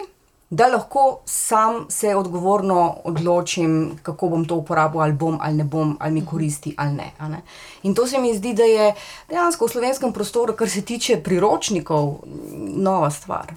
da 0.50 0.68
lahko 0.68 1.20
sam 1.26 1.86
se 1.90 2.16
odgovorno 2.16 2.98
odločim, 3.04 4.00
kako 4.04 4.30
bom 4.30 4.46
to 4.46 4.56
uporabil, 4.56 5.02
ali 5.02 5.14
bom 5.14 5.40
ali 5.42 5.56
ne 5.56 5.64
bom, 5.64 5.98
ali 6.00 6.14
mi 6.14 6.26
koristi 6.26 6.76
ali 6.78 6.94
ne. 6.94 7.12
a 7.18 7.28
ne. 7.30 7.42
In 7.84 7.96
to 7.96 8.08
se 8.08 8.20
mi 8.20 8.38
zdi, 8.38 8.54
da 8.54 8.64
je 8.64 8.94
dejansko 9.30 9.66
v 9.66 9.70
slovenskem 9.70 10.14
prostoru, 10.14 10.54
kar 10.54 10.70
se 10.70 10.82
tiče 10.82 11.18
priročnikov, 11.24 12.16
nova 12.78 13.12
stvar. 13.12 13.54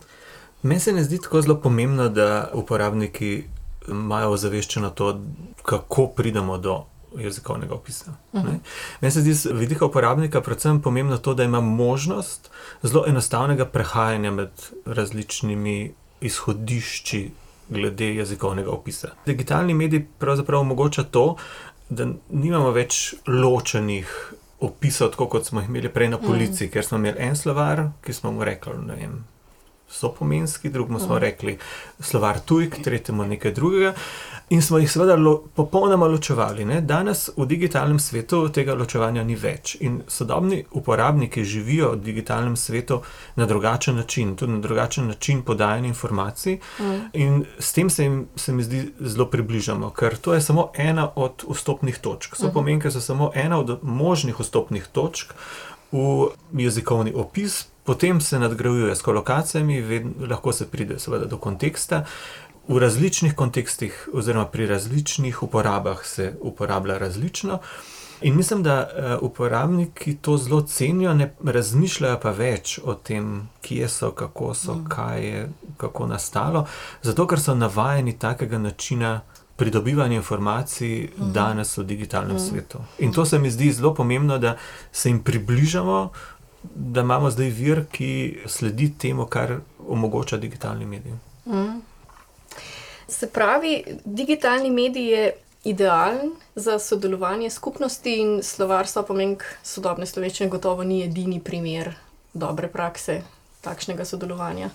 Meni 0.62 0.80
se 0.80 0.92
ne 0.92 1.04
zdi 1.04 1.20
tako 1.20 1.42
zelo 1.42 1.60
pomembno, 1.60 2.08
da 2.08 2.50
uporabniki 2.54 3.44
imajo 3.88 4.30
ozaveščeno 4.30 4.90
to, 4.90 5.20
kako 5.62 6.06
pridemo 6.06 6.58
do 6.58 6.84
jezikovnega 7.16 7.74
opisa. 7.74 8.12
Uh 8.32 8.42
-huh. 8.42 8.58
Meni 9.00 9.12
se 9.12 9.20
zdi 9.20 9.32
z 9.34 9.50
vidika 9.52 9.86
uporabnika 9.86 10.40
predvsem 10.40 10.82
pomembno 10.82 11.18
to, 11.18 11.34
da 11.34 11.44
ima 11.44 11.60
možnost 11.60 12.50
zelo 12.82 13.04
enostavnega 13.06 13.64
prehajanja 13.64 14.30
med 14.30 14.50
različnimi 14.84 15.94
izhodišči 16.20 17.30
glede 17.68 18.14
jezikovnega 18.14 18.70
opisa. 18.70 19.08
Digitalni 19.26 19.74
medij 19.74 20.06
pravzaprav 20.18 20.60
omogoča 20.60 21.02
to, 21.02 21.36
da 21.88 22.06
nimamo 22.30 22.70
več 22.70 23.14
ločenih 23.26 24.32
opisov, 24.60 25.12
tako 25.14 25.28
kot 25.28 25.46
smo 25.46 25.60
jih 25.60 25.68
imeli 25.68 25.88
prej 25.92 26.08
na 26.08 26.18
polici, 26.18 26.66
mm. 26.66 26.70
ker 26.72 26.84
smo 26.84 26.98
imeli 26.98 27.20
en 27.28 27.36
slovar, 27.36 27.84
ki 28.04 28.12
smo 28.12 28.32
mu 28.32 28.44
rekli, 28.44 28.74
ne 28.86 28.96
vem. 28.96 29.18
So 29.88 30.10
pomenski, 30.12 30.68
drugemu 30.68 31.00
smo 31.00 31.18
rekli 31.18 31.56
slovar 32.00 32.40
tujk, 32.44 32.82
tretjemu 32.84 33.24
nekaj 33.24 33.54
drugega, 33.56 33.94
in 34.50 34.62
smo 34.62 34.78
jih 34.78 34.90
seveda 34.90 35.16
lo, 35.16 35.42
popolnoma 35.54 36.06
ločevali. 36.06 36.64
Ne? 36.64 36.80
Danes 36.80 37.28
v 37.36 37.46
digitalnem 37.46 37.98
svetu 37.98 38.48
tega 38.48 38.74
ločevanja 38.74 39.24
ni 39.24 39.36
več 39.36 39.76
in 39.80 40.00
sodobni 40.08 40.62
uporabniki 40.70 41.44
živijo 41.44 41.92
v 41.92 42.00
digitalnem 42.04 42.56
svetu 42.56 43.00
na 43.36 43.46
drugačen 43.46 43.96
način, 43.96 44.36
tudi 44.36 44.52
na 44.52 44.58
drugačen 44.58 45.06
način 45.06 45.42
podajanja 45.42 45.88
informacij, 45.88 46.58
mm. 46.80 47.00
in 47.12 47.44
s 47.58 47.72
tem 47.72 47.90
se 47.90 48.04
jim, 48.04 48.26
se 48.36 48.52
mi 48.52 48.62
zdi, 48.62 48.84
zelo 49.00 49.26
približamo, 49.30 49.90
ker 49.90 50.16
to 50.16 50.34
je 50.34 50.40
samo 50.40 50.70
ena 50.74 51.10
od 51.16 51.44
vstopnih 51.50 51.98
točk. 51.98 52.36
So 52.36 52.52
pomenke 52.52 52.90
so 52.90 53.00
samo 53.00 53.30
ena 53.34 53.58
od 53.58 53.78
možnih 53.82 54.40
vstopnih 54.40 54.86
točk 54.92 55.34
v 55.92 56.28
jezikovni 56.52 57.12
opis. 57.14 57.66
Potem 57.84 58.20
se 58.20 58.38
nadgrajuje 58.38 58.96
s 58.96 59.02
kolokacijami, 59.02 59.80
vedno, 59.80 60.26
lahko 60.28 60.52
se 60.52 60.66
pride 60.68 60.98
seveda 60.98 61.24
do 61.24 61.38
konteksta. 61.38 62.04
V 62.68 62.78
različnih 62.78 63.34
kontekstih, 63.34 64.08
oziroma 64.12 64.46
pri 64.46 64.66
različnih 64.66 65.42
uporabah, 65.42 66.04
se 66.04 66.34
uporablja 66.40 66.98
različno. 66.98 67.58
In 68.20 68.36
mislim, 68.36 68.62
da 68.62 68.80
uh, 68.80 69.30
uporabniki 69.30 70.16
to 70.16 70.36
zelo 70.36 70.60
cenijo, 70.60 71.14
ne 71.14 71.34
razmišljajo 71.44 72.18
pa 72.20 72.30
več 72.30 72.78
o 72.84 72.94
tem, 72.94 73.48
kje 73.62 73.88
so, 73.88 74.10
kako 74.10 74.54
so, 74.54 74.74
mm. 74.74 74.88
kaj 74.88 75.26
je, 75.26 75.48
kako 75.76 76.06
nastalo, 76.06 76.66
zato 77.02 77.26
ker 77.26 77.40
so 77.40 77.54
navajeni 77.54 78.18
takega 78.18 78.58
načina 78.58 79.20
pridobivanja 79.56 80.16
informacij 80.16 81.08
mm. 81.18 81.32
danes 81.32 81.76
v 81.78 81.84
digitalnem 81.84 82.36
mm. 82.36 82.40
svetu. 82.40 82.78
In 82.98 83.12
to 83.12 83.24
se 83.24 83.38
mi 83.38 83.50
zdi 83.50 83.72
zelo 83.72 83.94
pomembno, 83.94 84.38
da 84.38 84.56
se 84.92 85.08
jim 85.08 85.22
približamo, 85.22 86.10
da 86.74 87.00
imamo 87.00 87.30
zdaj 87.30 87.50
vir, 87.50 87.84
ki 87.90 88.42
sledi 88.46 88.92
temu, 88.98 89.26
kar 89.26 89.60
omogoča 89.88 90.36
digitalni 90.36 90.86
medij. 90.86 91.12
Mm. 91.46 91.80
Se 93.08 93.26
pravi, 93.26 93.84
digitalni 94.04 94.70
medij 94.70 95.10
je 95.10 95.32
idealen 95.64 96.30
za 96.54 96.78
sodelovanje 96.78 97.50
skupnosti 97.50 98.16
in 98.20 98.42
slovarstvo 98.42 99.02
pomenk 99.02 99.42
sodobne 99.62 100.06
slovenščine 100.06 100.50
gotovo 100.50 100.84
ni 100.84 101.02
edini 101.04 101.40
primer 101.40 101.94
dobre 102.32 102.68
prakse 102.68 103.22
takšnega 103.60 104.04
sodelovanja. 104.04 104.68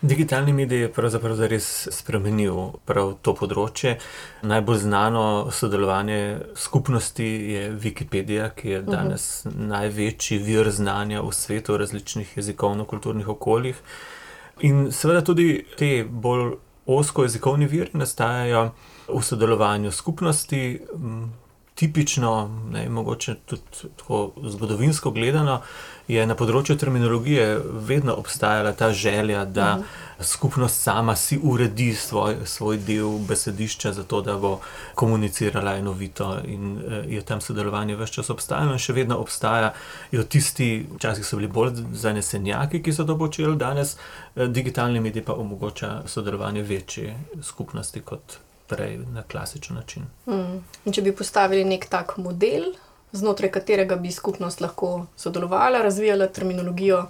Digitalni 0.00 0.52
medij 0.52 0.80
je 0.80 0.92
pravzaprav 0.92 1.42
res 1.50 1.66
spremenil 1.92 2.72
prav 2.88 3.12
to 3.22 3.34
področje. 3.36 3.98
Najbolj 4.42 4.80
znano 4.86 5.24
sodelovanje 5.52 6.20
skupnosti 6.56 7.26
je 7.52 7.66
Wikipedija, 7.82 8.48
ki 8.56 8.68
je 8.68 8.80
danes 8.86 9.44
uh 9.44 9.52
-huh. 9.52 9.68
največji 9.74 10.38
vir 10.38 10.70
znanja 10.70 11.20
v 11.20 11.32
svetu 11.32 11.72
v 11.72 11.82
različnih 11.84 12.36
jezikovno-kulturnih 12.36 13.28
okoljih. 13.28 13.76
In 14.60 14.92
seveda 14.92 15.24
tudi 15.24 15.66
te 15.76 16.04
bolj 16.04 16.56
osko 16.86 17.22
jezikovni 17.22 17.66
viri 17.66 17.90
nastajajo 17.92 18.70
v 19.08 19.22
sodelovanju 19.22 19.92
skupnosti. 19.92 20.80
Tipično, 21.74 22.50
ne, 22.72 22.88
mogoče 22.88 23.34
tudi 23.46 23.62
tako 23.96 24.32
zgodovinsko 24.44 25.10
gledano, 25.10 25.62
je 26.08 26.26
na 26.26 26.34
področju 26.36 26.76
terminologije 26.76 27.60
vedno 27.88 28.14
obstajala 28.20 28.72
ta 28.72 28.92
želja, 28.92 29.44
da 29.44 29.76
uh 29.78 29.84
-huh. 29.84 30.09
Skupnost 30.20 30.82
sama 30.82 31.16
si 31.16 31.38
uredi 31.42 31.94
svoj, 31.94 32.36
svoj 32.44 32.76
del 32.76 33.18
besedišča, 33.28 33.92
zato 33.92 34.20
da 34.20 34.36
bo 34.36 34.60
komunicirala 34.94 35.74
enovito, 35.76 36.38
in 36.44 36.76
uh, 36.76 37.12
je 37.12 37.22
tam 37.22 37.40
sodelovanje 37.40 37.96
vse 37.96 38.12
čas 38.12 38.30
obstajalo, 38.30 38.72
in 38.72 38.82
še 38.82 38.92
vedno 38.92 39.18
obstajajo 39.18 40.24
tisti, 40.28 40.86
včasih 40.94 41.26
so 41.26 41.40
bili 41.40 41.48
bolj 41.48 41.82
zanesenjaki, 41.92 42.82
ki 42.82 42.92
so 42.92 43.04
to 43.04 43.18
počeli, 43.18 43.56
danes 43.56 43.96
uh, 43.96 44.46
digitalni 44.46 45.00
medij 45.00 45.24
pa 45.24 45.34
omogoča 45.34 46.02
sodelovanje 46.06 46.62
večje 46.62 47.16
skupnosti 47.42 48.00
kot 48.00 48.38
prej 48.70 48.98
na 49.12 49.22
klasičen 49.22 49.76
način. 49.76 50.06
Mm. 50.26 50.62
In 50.84 50.92
če 50.92 51.02
bi 51.02 51.16
postavili 51.16 51.64
nek 51.64 51.88
tak 51.90 52.16
model, 52.18 52.70
znotraj 53.12 53.50
katerega 53.50 53.96
bi 53.96 54.12
skupnost 54.12 54.60
lahko 54.60 55.06
sodelovala, 55.16 55.82
razvijala 55.82 56.28
terminologijo. 56.28 57.06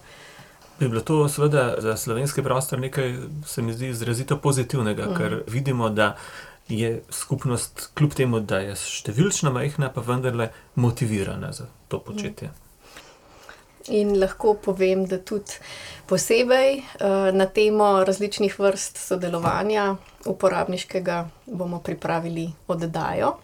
Bi 0.80 0.88
bilo 0.88 1.00
to, 1.04 1.28
seveda, 1.28 1.74
za 1.78 1.96
slovenski 1.96 2.42
prostor 2.42 2.80
nekaj, 2.80 3.16
se 3.46 3.62
mi 3.62 3.72
zdi, 3.72 3.90
izrazito 3.92 4.38
pozitivnega, 4.40 5.10
mm. 5.10 5.16
ker 5.16 5.42
vidimo, 5.46 5.90
da 5.90 6.16
je 6.68 7.02
skupnost, 7.10 7.90
kljub 7.94 8.14
temu, 8.16 8.40
da 8.40 8.62
je 8.64 8.76
številčno 8.78 9.52
majhna, 9.52 9.90
pa 9.92 10.00
vendarle 10.06 10.48
motivirana 10.74 11.52
za 11.52 11.66
to 11.88 12.00
početje. 12.00 12.48
Mm. 12.48 12.66
In 14.00 14.14
lahko 14.20 14.54
povem, 14.54 15.04
da 15.08 15.18
tudi 15.18 15.58
posebej 16.08 16.78
uh, 16.78 17.28
na 17.34 17.46
temo 17.46 18.04
različnih 18.04 18.58
vrst 18.58 19.00
sodelovanja 19.02 19.96
uporabniškega 20.28 21.24
bomo 21.46 21.80
pripravili 21.84 22.50
oddajo. 22.68 23.34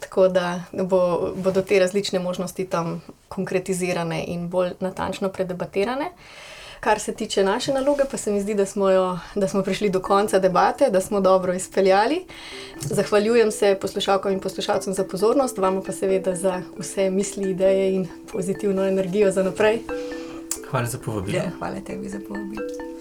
Tako 0.00 0.28
da 0.28 0.60
bo, 0.72 1.32
bodo 1.36 1.62
te 1.62 1.78
različne 1.80 2.18
možnosti 2.18 2.66
tam 2.66 3.00
konkretizirane 3.28 4.24
in 4.28 4.48
bolj 4.48 4.74
natančno 4.80 5.28
predebatirane. 5.28 6.10
Kar 6.80 7.00
se 7.00 7.12
tiče 7.12 7.44
naše 7.44 7.72
naloge, 7.72 8.02
pa 8.10 8.16
se 8.16 8.32
mi 8.32 8.40
zdi, 8.40 8.54
da 8.54 8.66
smo, 8.66 8.90
jo, 8.90 9.18
da 9.34 9.48
smo 9.48 9.62
prišli 9.62 9.90
do 9.90 10.00
konca 10.00 10.38
debate, 10.38 10.90
da 10.90 11.00
smo 11.00 11.20
dobro 11.20 11.54
izpeljali. 11.54 12.24
Zahvaljujem 12.80 13.50
se 13.50 13.78
poslušalkam 13.80 14.32
in 14.32 14.40
poslušalcem 14.40 14.94
za 14.94 15.04
pozornost, 15.04 15.58
vam 15.58 15.82
pa 15.86 15.92
seveda 15.92 16.34
za 16.34 16.62
vse 16.78 17.10
misli, 17.10 17.50
ideje 17.50 17.94
in 17.94 18.08
pozitivno 18.32 18.86
energijo 18.86 19.30
za 19.30 19.42
naprej. 19.42 19.80
Hvala 20.70 20.86
za 20.86 20.98
povabilo. 20.98 21.36
Ja, 21.38 21.50
hvala 21.58 21.80
tebi 21.86 22.08
za 22.08 22.18
povabilo. 22.28 22.95